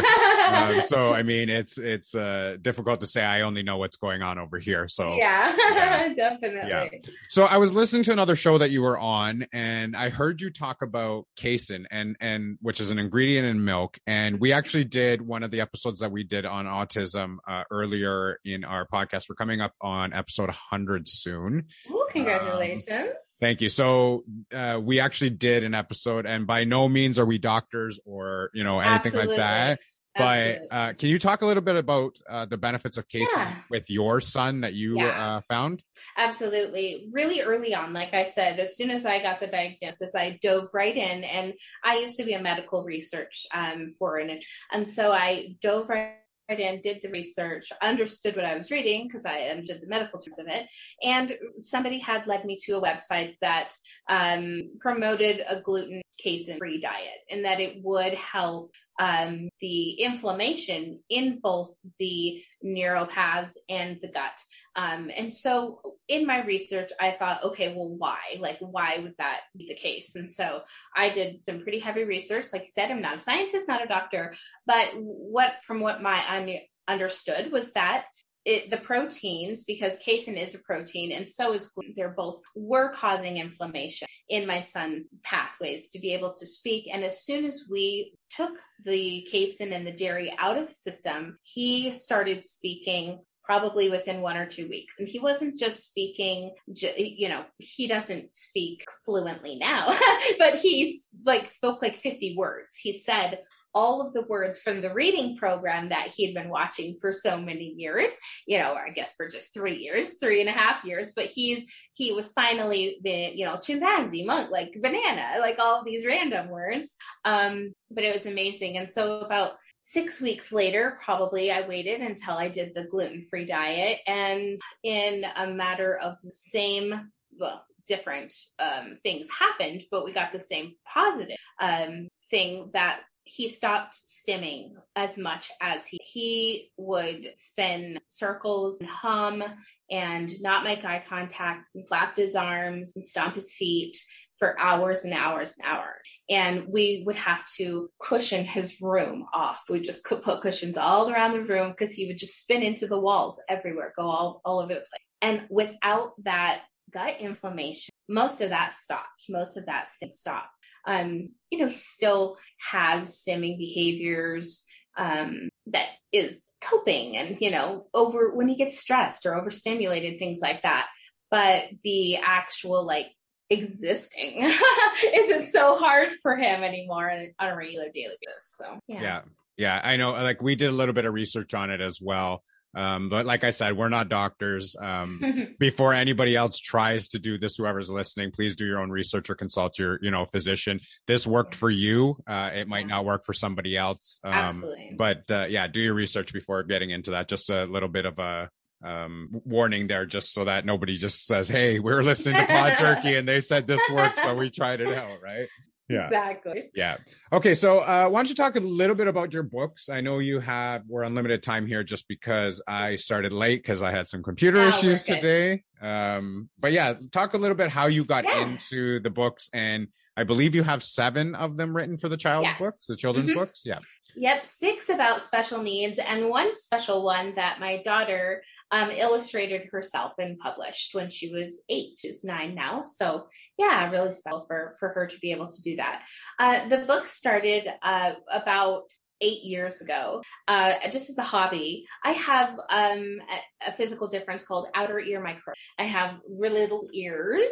um, 0.49 0.81
so 0.89 1.13
i 1.13 1.23
mean 1.23 1.49
it's 1.49 1.79
it's 1.79 2.15
uh, 2.15 2.57
difficult 2.61 3.01
to 3.01 3.07
say 3.07 3.23
i 3.23 3.43
only 3.43 3.63
know 3.63 3.79
what's 3.79 3.97
going 3.97 4.23
on 4.23 4.39
over 4.39 4.59
here 4.59 4.89
so 4.89 5.15
yeah, 5.15 5.55
yeah. 5.57 6.15
definitely 6.17 6.69
yeah. 6.69 6.89
so 7.29 7.45
i 7.45 7.57
was 7.57 7.75
listening 7.75 8.03
to 8.03 8.13
another 8.13 8.37
show 8.37 8.59
that 8.59 8.71
you 8.71 8.83
were 8.83 8.99
on 8.99 9.47
and 9.53 9.97
i 9.97 10.09
heard 10.09 10.41
you 10.41 10.51
talk 10.51 10.83
about 10.83 11.25
casein 11.37 11.87
and 11.91 12.17
and 12.21 12.59
which 12.61 12.81
is 12.81 12.91
an 12.91 12.99
ingredient 12.99 13.47
in 13.47 13.65
milk 13.65 13.99
and 14.07 14.41
we 14.41 14.53
actually 14.53 14.85
did 14.85 15.23
one 15.23 15.43
of 15.43 15.51
the 15.51 15.61
episodes 15.61 16.01
that 16.01 16.11
we 16.11 16.25
did 16.25 16.45
on 16.45 16.67
autism 16.67 17.37
uh, 17.47 17.65
earlier 17.71 18.39
in 18.45 18.65
our 18.65 18.87
podcast. 18.87 19.29
We're 19.29 19.37
coming 19.37 19.61
up 19.61 19.75
on 19.81 20.13
episode 20.13 20.49
100 20.49 21.09
soon. 21.09 21.67
Ooh, 21.91 22.07
congratulations. 22.11 22.58
Um, 22.59 23.09
thank 23.41 23.61
you. 23.61 23.69
So 23.69 24.25
uh, 24.53 24.81
we 24.83 25.01
actually 25.01 25.31
did 25.31 25.65
an 25.65 25.75
episode, 25.75 26.27
and 26.27 26.47
by 26.47 26.65
no 26.65 26.89
means 26.89 27.19
are 27.19 27.27
we 27.27 27.39
doctors 27.39 27.99
or 28.05 28.51
you 28.55 28.65
know 28.65 28.81
anything 28.81 29.13
Absolutely. 29.13 29.29
like 29.29 29.37
that. 29.37 29.81
But 30.19 30.59
uh, 30.71 30.93
can 30.95 31.11
you 31.11 31.19
talk 31.19 31.43
a 31.43 31.47
little 31.47 31.63
bit 31.63 31.77
about 31.77 32.19
uh, 32.29 32.45
the 32.47 32.57
benefits 32.57 32.99
of 32.99 33.09
casein 33.09 33.39
yeah. 33.39 33.55
with 33.71 33.89
your 33.89 34.21
son 34.21 34.63
that 34.63 34.75
you 34.75 34.99
yeah. 34.99 35.37
uh, 35.37 35.41
found? 35.49 35.83
Absolutely. 36.17 37.09
Really 37.13 37.41
early 37.41 37.73
on, 37.73 37.93
like 37.93 38.13
I 38.15 38.25
said, 38.25 38.59
as 38.59 38.77
soon 38.77 38.91
as 38.91 39.07
I 39.07 39.23
got 39.23 39.39
the 39.39 39.47
diagnosis, 39.47 40.17
I 40.17 40.39
dove 40.43 40.69
right 40.75 40.97
in. 40.97 41.23
And 41.23 41.55
I 41.85 41.99
used 41.99 42.17
to 42.17 42.25
be 42.25 42.33
a 42.33 42.43
medical 42.43 42.83
research 42.83 43.47
um, 43.55 43.87
for 43.97 44.17
an, 44.17 44.41
and 44.73 44.89
so 44.89 45.13
I 45.13 45.57
dove 45.63 45.89
right 45.89 46.15
in, 46.49 46.81
did 46.81 47.01
the 47.03 47.11
research, 47.11 47.71
understood 47.83 48.37
what 48.37 48.45
I 48.45 48.57
was 48.57 48.71
reading 48.71 49.07
because 49.07 49.27
I 49.27 49.43
understood 49.43 49.81
the 49.83 49.87
medical 49.87 50.19
terms 50.19 50.39
of 50.39 50.47
it, 50.49 50.67
and 51.03 51.37
somebody 51.61 51.99
had 51.99 52.27
led 52.27 52.45
me 52.45 52.57
to 52.65 52.77
a 52.77 52.83
website 52.83 53.37
that 53.41 53.75
um, 54.09 54.71
promoted 54.81 55.43
a 55.47 55.61
gluten 55.61 56.01
casein 56.19 56.59
free 56.59 56.81
diet 56.81 57.21
and 57.31 57.45
that 57.45 57.61
it 57.61 57.83
would 57.83 58.15
help 58.15 58.75
um, 59.01 59.49
the 59.61 59.93
inflammation 59.93 61.01
in 61.09 61.39
both 61.41 61.75
the 61.99 62.43
neuropaths 62.65 63.53
and 63.69 63.99
the 64.01 64.09
gut. 64.09 64.41
Um, 64.77 65.11
and 65.17 65.33
so 65.33 65.81
in 66.09 66.27
my 66.27 66.45
research, 66.45 66.91
I 67.01 67.13
thought, 67.13 67.45
okay, 67.45 67.75
well, 67.75 67.89
why? 67.89 68.19
Like, 68.41 68.59
why 68.61 68.99
would 68.99 69.15
that 69.19 69.43
be 69.57 69.67
the 69.69 69.75
case? 69.75 70.17
And 70.17 70.29
so 70.29 70.63
I 70.97 71.11
did 71.11 71.45
some 71.45 71.63
pretty 71.63 71.79
heavy 71.79 72.05
research. 72.05 72.47
Like 72.53 72.63
you 72.63 72.69
said, 72.69 72.91
I'm 72.91 73.03
not 73.03 73.17
a 73.17 73.21
scientist, 73.21 73.69
not 73.69 73.85
a 73.85 73.89
doctor, 73.89 74.35
but 74.67 74.91
what, 74.97 75.55
from 75.63 75.81
what 75.81 76.03
my 76.03 76.21
un- 76.29 76.61
understood 76.89 77.53
was 77.53 77.73
that 77.73 78.07
it, 78.45 78.71
the 78.71 78.79
proteins, 78.79 79.65
because 79.65 79.99
casein 79.99 80.37
is 80.37 80.55
a 80.55 80.59
protein 80.61 81.13
and 81.13 81.29
so 81.29 81.53
is 81.53 81.67
gluten, 81.67 81.93
they're 81.97 82.09
both 82.09 82.41
were 82.55 82.91
causing 82.91 83.37
inflammation 83.37 84.09
in 84.29 84.47
my 84.47 84.61
son's 84.61 85.11
pathways 85.23 85.91
to 85.91 85.99
be 85.99 86.15
able 86.15 86.33
to 86.35 86.47
speak. 86.47 86.89
And 86.93 87.05
as 87.05 87.25
soon 87.25 87.45
as 87.45 87.65
we 87.71 88.13
took 88.31 88.53
the 88.85 89.27
casein 89.31 89.73
and 89.73 89.87
the 89.87 89.93
dairy 89.93 90.35
out 90.39 90.59
of 90.59 90.73
system, 90.73 91.39
he 91.43 91.91
started 91.91 92.45
speaking 92.45 93.21
probably 93.49 93.89
within 93.89 94.21
one 94.21 94.37
or 94.37 94.45
two 94.45 94.69
weeks. 94.69 94.99
And 94.99 95.09
he 95.09 95.19
wasn't 95.19 95.59
just 95.59 95.87
speaking, 95.87 96.55
you 96.67 97.31
know, 97.31 97.45
he 97.57 97.87
doesn't 97.87 98.35
speak 98.35 98.85
fluently 99.07 99.57
now, 99.59 99.99
but 100.39 100.57
he's 100.57 101.09
like 101.25 101.49
spoke 101.49 101.81
like 101.81 101.97
50 101.97 102.37
words. 102.37 102.77
He 102.77 102.93
said 102.93 103.41
all 103.79 104.01
of 104.01 104.13
the 104.13 104.23
words 104.23 104.61
from 104.61 104.81
the 104.81 104.93
reading 104.93 105.37
program 105.37 105.91
that 105.91 106.09
he 106.09 106.27
had 106.27 106.35
been 106.35 106.51
watching 106.51 106.97
for 107.01 107.13
so 107.13 107.41
many 107.41 107.75
years, 107.77 108.11
you 108.45 108.59
know, 108.59 108.73
or 108.73 108.85
I 108.85 108.91
guess 108.91 109.15
for 109.17 109.29
just 109.29 109.55
three 109.55 109.77
years, 109.77 110.19
three 110.19 110.41
and 110.41 110.49
a 110.49 110.53
half 110.53 110.85
years, 110.85 111.13
but 111.15 111.27
he's, 111.27 111.63
he 111.93 112.13
was 112.13 112.33
finally 112.33 112.99
been, 113.05 113.39
you 113.39 113.45
know, 113.45 113.57
chimpanzee, 113.57 114.25
monk, 114.25 114.51
like 114.51 114.73
banana, 114.83 115.37
like 115.39 115.61
all 115.61 115.85
these 115.85 116.05
random 116.05 116.49
words. 116.49 116.97
Um, 117.25 117.73
but 117.89 118.03
it 118.03 118.13
was 118.13 118.27
amazing. 118.27 118.79
And 118.79 118.91
so 118.91 119.21
about 119.21 119.53
six 119.79 120.21
weeks 120.21 120.51
later, 120.51 120.99
probably 121.05 121.53
I 121.53 121.69
waited 121.69 122.01
until 122.01 122.35
I 122.35 122.49
did 122.49 122.75
the 122.75 122.89
gluten 122.91 123.27
free 123.31 123.47
diet. 123.47 124.01
And 124.09 124.59
in 124.83 125.25
a 125.37 125.47
matter 125.47 125.97
of 125.97 126.17
the 126.25 126.33
same, 126.33 127.13
well, 127.39 127.65
different 127.87 128.35
um, 128.59 128.97
things 129.05 129.29
happened, 129.31 129.83
but 129.89 130.05
we 130.05 130.13
got 130.13 130.33
the 130.33 130.41
same 130.41 130.75
positive 130.85 131.39
um, 131.61 132.09
thing 132.29 132.71
that 132.75 133.03
he 133.29 133.49
stopped 133.49 133.95
stimming 133.95 134.73
as 134.97 135.19
much 135.19 135.51
as 135.61 135.87
he 135.87 135.99
he 136.03 136.71
would 136.77 137.29
spin 137.35 137.99
circles 138.09 138.81
and 138.81 138.89
hum 138.89 139.45
and 139.91 140.33
not 140.41 140.65
make 140.65 140.85
eye 140.85 141.03
contact 141.07 141.67
and 141.75 141.87
flap 141.87 142.17
his 142.17 142.35
arms 142.35 142.93
and 142.95 143.05
stomp 143.05 143.35
his 143.35 143.53
feet 143.53 143.97
for 144.39 144.59
hours 144.61 145.05
and 145.05 145.13
hours 145.13 145.57
and 145.59 145.67
hours. 145.67 146.01
And 146.31 146.67
we 146.69 147.03
would 147.07 147.17
have 147.17 147.45
to 147.57 147.91
cushion 148.01 148.45
his 148.45 148.81
room 148.81 149.27
off. 149.35 149.63
We 149.69 149.81
just 149.81 150.05
put 150.05 150.41
cushions 150.41 150.77
all 150.77 151.11
around 151.11 151.33
the 151.33 151.43
room 151.43 151.71
because 151.71 151.93
he 151.93 152.07
would 152.07 152.19
just 152.19 152.39
spin 152.39 152.63
into 152.63 152.87
the 152.87 153.01
walls 153.01 153.43
everywhere, 153.49 153.93
go 153.97 154.09
all, 154.09 154.41
all 154.45 154.61
over 154.61 154.75
the 154.75 154.81
place. 154.81 155.07
And 155.21 155.47
without 155.51 156.13
that 156.23 156.63
gut 156.93 157.21
inflammation, 157.21 157.93
most 158.09 158.41
of 158.41 158.51
that 158.51 158.73
stopped. 158.73 159.25
Most 159.29 159.57
of 159.57 159.67
that 159.67 159.89
stopped 159.89 160.58
um, 160.87 161.31
you 161.51 161.59
know, 161.59 161.69
he 161.69 161.77
still 161.77 162.37
has 162.71 163.23
stimming 163.25 163.59
behaviors 163.59 164.67
um, 164.97 165.49
that 165.67 165.89
is 166.13 166.51
coping 166.61 167.17
and, 167.17 167.39
you 167.41 167.51
know, 167.51 167.87
over 167.95 168.35
when 168.35 168.49
he 168.49 168.57
gets 168.57 168.79
stressed 168.79 169.27
or 169.27 169.37
overstimulated, 169.37 170.19
things 170.19 170.41
like 170.43 170.63
that. 170.63 170.89
But 171.31 171.65
the 171.85 172.17
actual 172.17 172.85
like 172.85 173.07
existing 173.51 174.51
isn't 175.15 175.47
so 175.47 175.77
hard 175.77 176.13
for 176.23 176.37
him 176.37 176.63
anymore 176.63 177.11
on 177.11 177.49
a 177.49 177.57
regular 177.57 177.87
daily 177.95 178.17
basis. 178.21 178.57
So, 178.57 178.79
yeah. 178.89 179.03
Yeah. 179.03 179.21
Yeah. 179.57 179.81
I 179.83 179.97
know, 179.97 180.13
like, 180.13 180.43
we 180.43 180.55
did 180.55 180.69
a 180.69 180.73
little 180.73 180.95
bit 180.95 181.05
of 181.05 181.15
research 181.15 181.55
on 181.55 181.71
it 181.71 181.81
as 181.81 182.01
well. 182.01 182.43
Um, 182.75 183.09
but 183.09 183.27
like 183.27 183.45
I 183.45 183.51
said, 183.51 183.77
we're 183.77 183.89
not 183.89 184.09
doctors. 184.09 184.77
Um, 184.81 185.57
before 185.59 185.95
anybody 185.95 186.37
else 186.37 186.59
tries 186.59 187.09
to 187.09 187.19
do 187.19 187.39
this, 187.39 187.57
whoever's 187.57 187.91
listening, 187.91 188.31
please 188.31 188.57
do 188.57 188.67
your 188.67 188.79
own 188.79 188.91
research 188.91 189.31
or 189.31 189.35
consult 189.35 189.79
your, 189.79 189.99
you 190.03 190.11
know, 190.11 190.27
physician. 190.27 190.81
This 191.07 191.27
worked 191.27 191.55
for 191.55 191.71
you. 191.71 192.17
Uh, 192.27 192.51
it 192.55 192.69
might 192.69 192.87
not 192.87 193.05
work 193.05 193.25
for 193.25 193.33
somebody 193.33 193.77
else. 193.77 194.21
Um, 194.25 194.33
Absolutely. 194.35 194.95
But 194.97 195.31
uh, 195.31 195.47
yeah, 195.49 195.67
do 195.67 195.81
your 195.81 195.95
research 195.95 196.33
before 196.33 196.63
getting 196.63 196.91
into 196.91 197.13
that. 197.13 197.29
Just 197.29 197.51
a 197.51 197.65
little 197.65 197.89
bit 197.89 198.07
of 198.07 198.19
a 198.19 198.51
um, 198.85 199.29
warning 199.45 199.89
there, 199.89 200.07
just 200.07 200.33
so 200.33 200.45
that 200.45 200.65
nobody 200.65 200.97
just 200.97 201.27
says, 201.27 201.49
"Hey, 201.49 201.79
we 201.79 201.93
are 201.93 202.03
listening 202.03 202.37
to 202.37 202.47
Pod 202.47 202.79
Jerky 202.79 203.17
and 203.17 203.27
they 203.27 203.41
said 203.41 203.67
this 203.67 203.81
works, 203.91 204.23
so 204.23 204.35
we 204.35 204.51
tried 204.51 204.81
it 204.81 204.89
out." 204.89 205.21
Right? 205.23 205.49
Yeah. 205.89 206.05
Exactly. 206.05 206.71
Yeah. 206.75 206.99
Okay. 207.33 207.55
So, 207.55 207.79
uh, 207.79 208.09
why 208.09 208.21
don't 208.21 208.29
you 208.29 208.35
talk 208.35 208.57
a 208.57 208.61
little 208.61 208.95
bit 208.95 209.09
about 209.09 209.33
your 209.33 209.43
books? 209.43 209.89
I 209.89 210.01
know 210.01 210.19
you 210.19 210.39
have, 210.41 210.83
we're 210.87 211.03
unlimited 211.03 211.43
time 211.43 211.67
here 211.67 211.83
just 211.83 212.07
because 212.09 212.61
I 212.69 212.97
started 212.97 213.33
late 213.33 213.63
because 213.63 213.81
I 213.81 213.91
had 213.91 214.07
some 214.07 214.23
computer 214.23 214.59
yeah, 214.59 214.69
issues 214.69 215.05
today. 215.05 215.65
Um, 215.81 216.51
but 216.59 216.73
yeah, 216.73 216.95
talk 217.13 217.35
a 217.35 217.39
little 217.39 217.57
bit 217.57 217.71
how 217.71 217.87
you 217.87 218.05
got 218.05 218.25
yeah. 218.25 218.47
into 218.47 219.01
the 219.01 219.11
books. 219.11 219.49
And 219.53 219.89
I 220.17 220.25
believe 220.25 220.55
you 220.55 220.63
have 220.63 220.83
seven 220.83 221.35
of 221.35 221.57
them 221.57 221.75
written 221.75 221.97
for 221.97 222.09
the 222.09 222.17
child's 222.17 222.49
yes. 222.49 222.59
books, 222.59 222.87
the 222.87 222.97
children's 222.97 223.31
mm-hmm. 223.31 223.41
books. 223.41 223.63
Yeah. 223.65 223.79
Yep, 224.17 224.47
six 224.47 224.89
about 224.89 225.23
special 225.23 225.63
needs, 225.63 225.99
and 225.99 226.29
one 226.29 226.55
special 226.55 227.05
one 227.05 227.35
that 227.37 227.61
my 227.61 227.83
daughter 227.85 228.43
um, 228.71 228.91
illustrated 228.91 229.69
herself 229.71 230.13
and 230.19 230.39
published 230.39 230.95
when 230.95 231.11
she 231.11 231.33
was 231.33 231.63
eight. 231.69 231.99
She's 231.99 232.25
nine 232.25 232.55
now, 232.55 232.83
so 232.83 233.27
yeah, 233.59 233.89
really 233.91 234.11
special 234.11 234.45
for 234.47 234.75
for 234.81 234.89
her 234.91 235.07
to 235.07 235.19
be 235.21 235.31
able 235.31 235.49
to 235.49 235.63
do 235.63 235.77
that. 235.77 236.05
Uh, 236.39 236.67
the 236.69 236.79
book 236.79 237.07
started 237.07 237.69
uh, 237.83 238.15
about 238.31 238.91
eight 239.21 239.43
years 239.45 239.81
ago, 239.81 240.23
uh, 240.47 240.75
just 240.91 241.11
as 241.11 241.19
a 241.19 241.23
hobby. 241.23 241.87
I 242.05 242.13
have 242.13 242.51
um, 242.71 243.19
a, 243.31 243.69
a, 243.69 243.73
physical 243.73 244.09
difference 244.09 244.43
called 244.43 244.69
outer 244.75 245.01
ear 245.01 245.23
micro. 245.23 245.55
I 245.79 245.85
have 245.85 246.21
really 246.29 246.61
little 246.61 246.89
ears, 246.93 247.51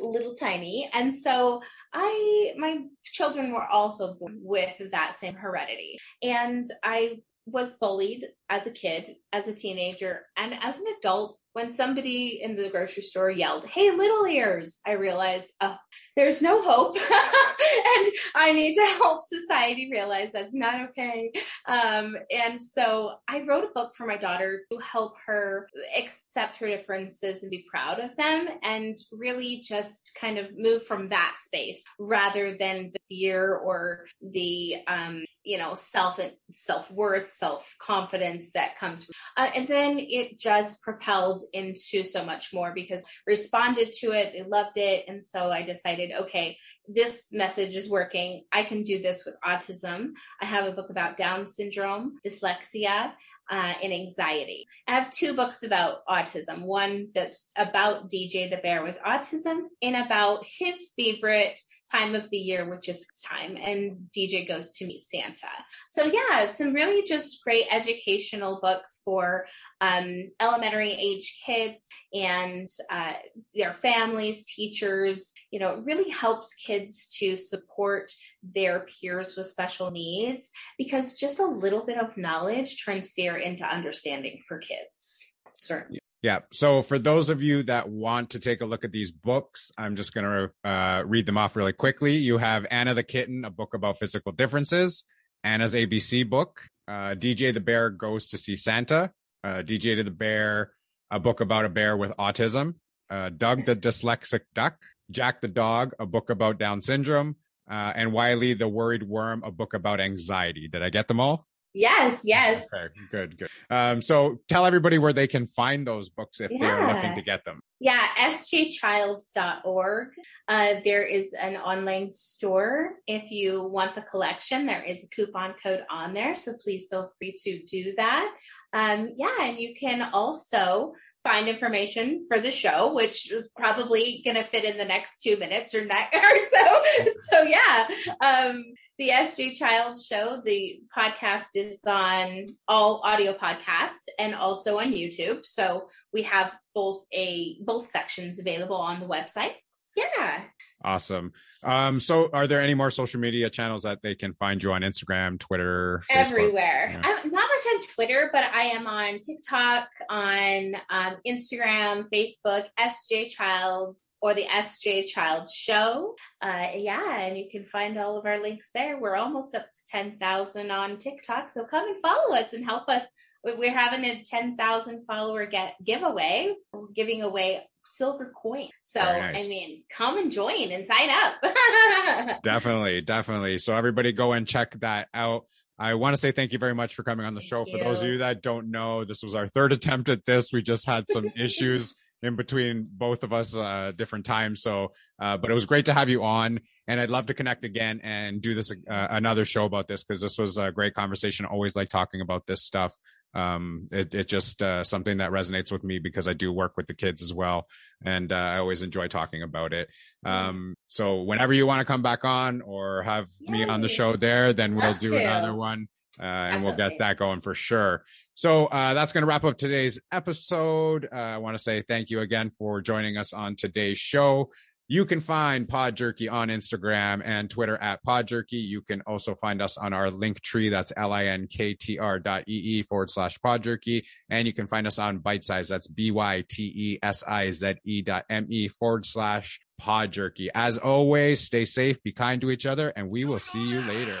little 0.00 0.34
tiny, 0.34 0.90
and 0.94 1.14
so 1.14 1.60
I 1.92 2.52
my 2.56 2.78
children 3.04 3.52
were 3.52 3.66
also 3.66 4.14
born 4.14 4.38
with 4.42 4.90
that 4.90 5.14
same 5.14 5.34
heredity, 5.34 5.98
and 6.22 6.66
I 6.82 7.18
was 7.46 7.74
bullied 7.74 8.26
as 8.48 8.66
a 8.66 8.70
kid, 8.70 9.16
as 9.32 9.48
a 9.48 9.54
teenager, 9.54 10.22
and 10.36 10.54
as 10.62 10.78
an 10.78 10.86
adult 10.98 11.38
when 11.54 11.70
somebody 11.70 12.42
in 12.42 12.56
the 12.56 12.68
grocery 12.68 13.04
store 13.04 13.30
yelled, 13.30 13.64
Hey, 13.66 13.90
little 13.92 14.26
ears, 14.26 14.80
I 14.84 14.92
realized, 14.92 15.54
oh, 15.60 15.76
there's 16.16 16.42
no 16.42 16.60
hope. 16.60 16.96
and 16.96 18.12
I 18.34 18.52
need 18.52 18.74
to 18.74 18.84
help 18.98 19.22
society 19.22 19.88
realize 19.90 20.32
that's 20.32 20.54
not 20.54 20.88
okay. 20.90 21.32
Um, 21.66 22.16
and 22.30 22.60
so 22.60 23.14
I 23.28 23.42
wrote 23.42 23.64
a 23.64 23.72
book 23.72 23.94
for 23.96 24.04
my 24.04 24.16
daughter 24.16 24.62
to 24.70 24.78
help 24.78 25.14
her 25.26 25.68
accept 25.96 26.56
her 26.58 26.66
differences 26.66 27.42
and 27.42 27.50
be 27.50 27.64
proud 27.70 28.00
of 28.00 28.16
them 28.16 28.48
and 28.64 28.98
really 29.12 29.58
just 29.58 30.10
kind 30.20 30.38
of 30.38 30.50
move 30.58 30.84
from 30.84 31.08
that 31.10 31.36
space 31.38 31.84
rather 32.00 32.56
than 32.58 32.90
the 32.92 32.98
fear 33.08 33.54
or 33.54 34.06
the, 34.20 34.76
um, 34.88 35.22
you 35.44 35.58
know, 35.58 35.74
self, 35.74 36.18
and 36.18 36.32
self 36.50 36.90
worth, 36.90 37.28
self 37.28 37.74
confidence 37.78 38.52
that 38.52 38.76
comes. 38.78 39.04
From, 39.04 39.14
uh, 39.36 39.50
and 39.54 39.68
then 39.68 39.98
it 39.98 40.38
just 40.38 40.82
propelled 40.82 41.42
into 41.52 42.02
so 42.02 42.24
much 42.24 42.52
more 42.52 42.72
because 42.74 43.04
responded 43.26 43.92
to 44.00 44.12
it, 44.12 44.32
they 44.32 44.42
loved 44.42 44.76
it. 44.76 45.04
And 45.08 45.24
so 45.24 45.50
I 45.50 45.62
decided, 45.62 46.10
okay, 46.22 46.58
this 46.88 47.28
message 47.32 47.76
is 47.76 47.90
working. 47.90 48.44
I 48.52 48.62
can 48.62 48.82
do 48.82 49.00
this 49.00 49.24
with 49.24 49.36
autism. 49.44 50.12
I 50.40 50.46
have 50.46 50.66
a 50.66 50.72
book 50.72 50.90
about 50.90 51.16
Down 51.16 51.48
syndrome, 51.48 52.18
dyslexia, 52.24 53.12
uh, 53.50 53.74
and 53.82 53.92
anxiety. 53.92 54.66
I 54.88 54.94
have 54.94 55.10
two 55.10 55.34
books 55.34 55.62
about 55.62 56.06
autism. 56.06 56.62
One 56.62 57.08
that's 57.14 57.50
about 57.56 58.08
DJ 58.08 58.48
the 58.48 58.56
bear 58.56 58.82
with 58.82 58.98
autism 59.06 59.62
and 59.82 59.96
about 59.96 60.44
his 60.58 60.92
favorite 60.96 61.60
time 61.90 62.14
of 62.14 62.28
the 62.30 62.36
year, 62.36 62.68
which 62.68 62.88
is 62.88 63.06
time, 63.24 63.56
and 63.56 64.08
DJ 64.16 64.46
goes 64.46 64.72
to 64.72 64.86
meet 64.86 65.00
Santa. 65.00 65.48
So 65.90 66.04
yeah, 66.04 66.46
some 66.46 66.72
really 66.72 67.02
just 67.06 67.42
great 67.44 67.66
educational 67.70 68.58
books 68.60 69.00
for 69.04 69.46
um, 69.80 70.30
elementary 70.40 70.92
age 70.92 71.42
kids 71.44 71.88
and 72.12 72.68
uh, 72.90 73.14
their 73.54 73.72
families, 73.72 74.44
teachers. 74.44 75.32
You 75.50 75.60
know, 75.60 75.74
it 75.74 75.84
really 75.84 76.10
helps 76.10 76.54
kids 76.54 77.08
to 77.18 77.36
support 77.36 78.10
their 78.42 78.80
peers 78.80 79.36
with 79.36 79.46
special 79.46 79.90
needs 79.90 80.50
because 80.78 81.18
just 81.18 81.38
a 81.38 81.46
little 81.46 81.84
bit 81.84 81.98
of 81.98 82.16
knowledge 82.16 82.84
turns 82.84 83.12
fear 83.12 83.36
into 83.36 83.64
understanding 83.64 84.40
for 84.46 84.58
kids. 84.58 85.34
Certainly. 85.54 86.03
Yeah. 86.24 86.38
So 86.54 86.80
for 86.80 86.98
those 86.98 87.28
of 87.28 87.42
you 87.42 87.64
that 87.64 87.90
want 87.90 88.30
to 88.30 88.38
take 88.38 88.62
a 88.62 88.64
look 88.64 88.82
at 88.82 88.92
these 88.92 89.12
books, 89.12 89.70
I'm 89.76 89.94
just 89.94 90.14
going 90.14 90.24
to 90.24 90.50
uh, 90.66 91.02
read 91.04 91.26
them 91.26 91.36
off 91.36 91.54
really 91.54 91.74
quickly. 91.74 92.12
You 92.12 92.38
have 92.38 92.66
Anna 92.70 92.94
the 92.94 93.02
Kitten, 93.02 93.44
a 93.44 93.50
book 93.50 93.74
about 93.74 93.98
physical 93.98 94.32
differences, 94.32 95.04
Anna's 95.42 95.74
ABC 95.74 96.26
book, 96.26 96.62
uh, 96.88 97.14
DJ 97.14 97.52
the 97.52 97.60
Bear 97.60 97.90
Goes 97.90 98.28
to 98.28 98.38
See 98.38 98.56
Santa, 98.56 99.12
uh, 99.44 99.56
DJ 99.56 99.96
to 99.96 100.02
the 100.02 100.10
Bear, 100.10 100.72
a 101.10 101.20
book 101.20 101.42
about 101.42 101.66
a 101.66 101.68
bear 101.68 101.94
with 101.94 102.16
autism, 102.16 102.76
uh, 103.10 103.28
Doug 103.28 103.66
the 103.66 103.76
Dyslexic 103.76 104.44
Duck, 104.54 104.78
Jack 105.10 105.42
the 105.42 105.48
Dog, 105.48 105.92
a 106.00 106.06
book 106.06 106.30
about 106.30 106.58
Down 106.58 106.80
syndrome, 106.80 107.36
uh, 107.70 107.92
and 107.94 108.14
Wiley 108.14 108.54
the 108.54 108.66
Worried 108.66 109.02
Worm, 109.02 109.42
a 109.44 109.50
book 109.50 109.74
about 109.74 110.00
anxiety. 110.00 110.68
Did 110.68 110.82
I 110.82 110.88
get 110.88 111.06
them 111.06 111.20
all? 111.20 111.46
Yes, 111.74 112.22
yes. 112.24 112.68
Okay, 112.72 112.94
good, 113.10 113.36
good. 113.36 113.48
Um, 113.68 114.00
so 114.00 114.38
tell 114.48 114.64
everybody 114.64 114.98
where 114.98 115.12
they 115.12 115.26
can 115.26 115.48
find 115.48 115.84
those 115.84 116.08
books 116.08 116.40
if 116.40 116.52
yeah. 116.52 116.58
they're 116.58 116.94
looking 116.94 117.14
to 117.16 117.22
get 117.22 117.44
them. 117.44 117.58
Yeah, 117.80 118.06
sjchilds.org. 118.16 120.08
Uh, 120.46 120.74
there 120.84 121.02
is 121.02 121.32
an 121.32 121.56
online 121.56 122.12
store. 122.12 122.94
If 123.08 123.30
you 123.32 123.64
want 123.64 123.96
the 123.96 124.02
collection, 124.02 124.66
there 124.66 124.84
is 124.84 125.02
a 125.02 125.08
coupon 125.08 125.54
code 125.60 125.82
on 125.90 126.14
there. 126.14 126.36
So 126.36 126.52
please 126.62 126.86
feel 126.88 127.12
free 127.18 127.34
to 127.44 127.62
do 127.64 127.92
that. 127.96 128.32
Um, 128.72 129.10
yeah, 129.16 129.42
and 129.42 129.58
you 129.58 129.74
can 129.74 130.08
also 130.12 130.92
find 131.24 131.48
information 131.48 132.26
for 132.28 132.38
the 132.38 132.50
show, 132.50 132.92
which 132.92 133.32
is 133.32 133.48
probably 133.56 134.20
going 134.24 134.36
to 134.36 134.44
fit 134.44 134.64
in 134.64 134.76
the 134.76 134.84
next 134.84 135.22
two 135.22 135.36
minutes 135.38 135.74
or, 135.74 135.84
ne- 135.84 136.08
or 136.14 136.38
so. 136.50 137.12
so 137.30 137.42
yeah, 137.42 137.88
um, 138.20 138.64
the 138.98 139.08
SJ 139.08 139.58
Child 139.58 139.96
Show, 140.00 140.40
the 140.44 140.80
podcast 140.96 141.56
is 141.56 141.80
on 141.84 142.54
all 142.68 143.00
audio 143.02 143.32
podcasts 143.32 144.04
and 144.18 144.34
also 144.34 144.78
on 144.78 144.92
YouTube. 144.92 145.44
So 145.44 145.88
we 146.12 146.22
have 146.22 146.54
both 146.74 147.04
a 147.12 147.56
both 147.60 147.88
sections 147.88 148.38
available 148.38 148.76
on 148.76 149.00
the 149.00 149.06
website. 149.06 149.54
Yeah. 149.96 150.44
Awesome. 150.84 151.32
Um, 151.62 151.98
so 151.98 152.28
are 152.32 152.46
there 152.46 152.60
any 152.60 152.74
more 152.74 152.90
social 152.90 153.18
media 153.18 153.48
channels 153.48 153.84
that 153.84 154.02
they 154.02 154.14
can 154.14 154.34
find 154.34 154.62
you 154.62 154.72
on 154.72 154.82
Instagram, 154.82 155.38
Twitter, 155.38 156.02
Facebook? 156.10 156.30
everywhere? 156.30 156.90
Yeah. 156.92 157.00
I'm 157.02 157.30
not 157.30 157.48
much 157.48 157.74
on 157.74 157.80
Twitter, 157.94 158.28
but 158.32 158.44
I 158.44 158.64
am 158.64 158.86
on 158.86 159.20
TikTok, 159.20 159.88
on 160.10 160.76
um, 160.90 161.16
Instagram, 161.26 162.06
Facebook, 162.12 162.66
SJ 162.78 163.30
Childs, 163.30 164.02
or 164.20 164.34
the 164.34 164.44
SJ 164.44 165.06
Child 165.06 165.48
Show. 165.50 166.16
Uh, 166.42 166.68
yeah, 166.74 167.20
and 167.20 167.38
you 167.38 167.48
can 167.50 167.64
find 167.64 167.96
all 167.98 168.18
of 168.18 168.26
our 168.26 168.42
links 168.42 168.70
there. 168.74 168.98
We're 168.98 169.16
almost 169.16 169.54
up 169.54 169.70
to 169.70 169.78
10,000 169.90 170.70
on 170.70 170.98
TikTok. 170.98 171.50
So 171.50 171.64
come 171.64 171.86
and 171.88 172.00
follow 172.00 172.34
us 172.34 172.52
and 172.52 172.64
help 172.64 172.88
us. 172.88 173.04
We're 173.42 173.76
having 173.76 174.04
a 174.04 174.22
10,000 174.22 175.06
follower 175.06 175.46
get 175.46 175.74
giveaway. 175.84 176.54
We're 176.72 176.88
giving 176.94 177.22
away 177.22 177.66
silver 177.84 178.32
coin. 178.40 178.68
So, 178.82 179.00
nice. 179.00 179.44
I 179.44 179.48
mean, 179.48 179.82
come 179.90 180.18
and 180.18 180.30
join 180.30 180.72
and 180.72 180.86
sign 180.86 181.10
up. 181.10 182.42
definitely, 182.42 183.00
definitely. 183.00 183.58
So, 183.58 183.74
everybody 183.74 184.12
go 184.12 184.32
and 184.32 184.46
check 184.46 184.78
that 184.80 185.08
out. 185.14 185.46
I 185.78 185.94
want 185.94 186.14
to 186.14 186.20
say 186.20 186.30
thank 186.30 186.52
you 186.52 186.58
very 186.58 186.74
much 186.74 186.94
for 186.94 187.02
coming 187.02 187.26
on 187.26 187.34
the 187.34 187.40
thank 187.40 187.48
show. 187.50 187.64
You. 187.66 187.78
For 187.78 187.84
those 187.84 188.02
of 188.02 188.08
you 188.08 188.18
that 188.18 188.42
don't 188.42 188.70
know, 188.70 189.04
this 189.04 189.22
was 189.22 189.34
our 189.34 189.48
third 189.48 189.72
attempt 189.72 190.08
at 190.08 190.24
this. 190.24 190.52
We 190.52 190.62
just 190.62 190.86
had 190.86 191.04
some 191.10 191.26
issues 191.36 191.94
in 192.24 192.36
between 192.36 192.88
both 192.90 193.22
of 193.22 193.32
us 193.32 193.54
uh, 193.54 193.92
different 193.94 194.24
times. 194.24 194.62
So, 194.62 194.92
uh, 195.20 195.36
but 195.36 195.50
it 195.50 195.54
was 195.54 195.66
great 195.66 195.84
to 195.86 195.94
have 195.94 196.08
you 196.08 196.24
on, 196.24 196.60
and 196.88 197.00
I'd 197.00 197.10
love 197.10 197.26
to 197.26 197.34
connect 197.34 197.64
again 197.64 198.00
and 198.02 198.40
do 198.40 198.54
this 198.54 198.72
uh, 198.72 199.06
another 199.10 199.44
show 199.44 199.64
about 199.64 199.88
this 199.88 200.04
because 200.04 200.22
this 200.22 200.38
was 200.38 200.56
a 200.56 200.72
great 200.72 200.94
conversation. 200.94 201.44
always 201.44 201.76
like 201.76 201.88
talking 201.88 202.20
about 202.20 202.46
this 202.46 202.62
stuff. 202.62 202.98
Um, 203.34 203.88
it, 203.90 204.14
it 204.14 204.28
just 204.28 204.62
uh, 204.62 204.84
something 204.84 205.18
that 205.18 205.30
resonates 205.30 205.72
with 205.72 205.82
me 205.82 205.98
because 205.98 206.28
I 206.28 206.34
do 206.34 206.52
work 206.52 206.76
with 206.76 206.86
the 206.86 206.94
kids 206.94 207.22
as 207.22 207.34
well, 207.34 207.66
and 208.04 208.30
uh, 208.30 208.36
I 208.36 208.58
always 208.58 208.82
enjoy 208.82 209.08
talking 209.08 209.42
about 209.42 209.72
it. 209.72 209.88
Um, 210.24 210.76
so 210.86 211.22
whenever 211.22 211.52
you 211.52 211.66
want 211.66 211.80
to 211.80 211.84
come 211.84 212.02
back 212.02 212.24
on 212.24 212.62
or 212.62 213.02
have 213.02 213.28
Yay. 213.40 213.52
me 213.52 213.64
on 213.64 213.80
the 213.80 213.88
show 213.88 214.16
there, 214.16 214.52
then 214.52 214.74
we'll 214.74 214.94
do 214.94 215.10
to. 215.10 215.16
another 215.16 215.54
one. 215.54 215.88
Uh, 216.16 216.22
and 216.22 216.62
we'll 216.62 216.76
get 216.76 216.92
that 217.00 217.18
going 217.18 217.40
for 217.40 217.56
sure. 217.56 218.04
So 218.34 218.66
uh, 218.66 218.94
that's 218.94 219.12
going 219.12 219.22
to 219.22 219.26
wrap 219.26 219.42
up 219.42 219.58
today's 219.58 220.00
episode. 220.12 221.08
Uh, 221.12 221.16
I 221.16 221.38
want 221.38 221.56
to 221.56 221.62
say 221.62 221.82
thank 221.82 222.08
you 222.10 222.20
again 222.20 222.50
for 222.50 222.80
joining 222.80 223.16
us 223.16 223.32
on 223.32 223.56
today's 223.56 223.98
show. 223.98 224.50
You 224.86 225.06
can 225.06 225.20
find 225.20 225.66
Pod 225.66 225.96
Jerky 225.96 226.28
on 226.28 226.48
Instagram 226.48 227.22
and 227.24 227.48
Twitter 227.48 227.78
at 227.78 228.02
Pod 228.02 228.28
Jerky. 228.28 228.58
You 228.58 228.82
can 228.82 229.00
also 229.06 229.34
find 229.34 229.62
us 229.62 229.78
on 229.78 229.94
our 229.94 230.10
link 230.10 230.42
tree. 230.42 230.68
That's 230.68 230.92
linktr 230.92 232.22
dot 232.22 232.44
ee 232.46 232.82
forward 232.82 233.08
slash 233.08 233.40
Pod 233.40 233.62
Jerky. 233.62 234.06
And 234.28 234.46
you 234.46 234.52
can 234.52 234.66
find 234.66 234.86
us 234.86 234.98
on 234.98 235.20
Bytesize. 235.20 235.68
That's 235.68 235.86
B 235.88 236.10
Y 236.10 236.44
T 236.50 236.64
E 236.64 236.98
S 237.02 237.24
I 237.26 237.50
Z 237.50 237.76
E 237.86 238.02
dot 238.02 238.26
M 238.28 238.46
E 238.50 238.68
forward 238.68 239.06
slash 239.06 239.58
Pod 239.78 240.12
Jerky. 240.12 240.50
As 240.54 240.76
always, 240.76 241.40
stay 241.40 241.64
safe, 241.64 242.02
be 242.02 242.12
kind 242.12 242.42
to 242.42 242.50
each 242.50 242.66
other, 242.66 242.90
and 242.94 243.08
we 243.08 243.24
will 243.24 243.40
see 243.40 243.66
you 243.66 243.80
later. 243.80 244.18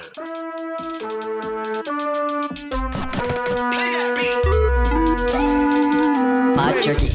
Pod 6.54 6.82
Jerky. 6.82 7.10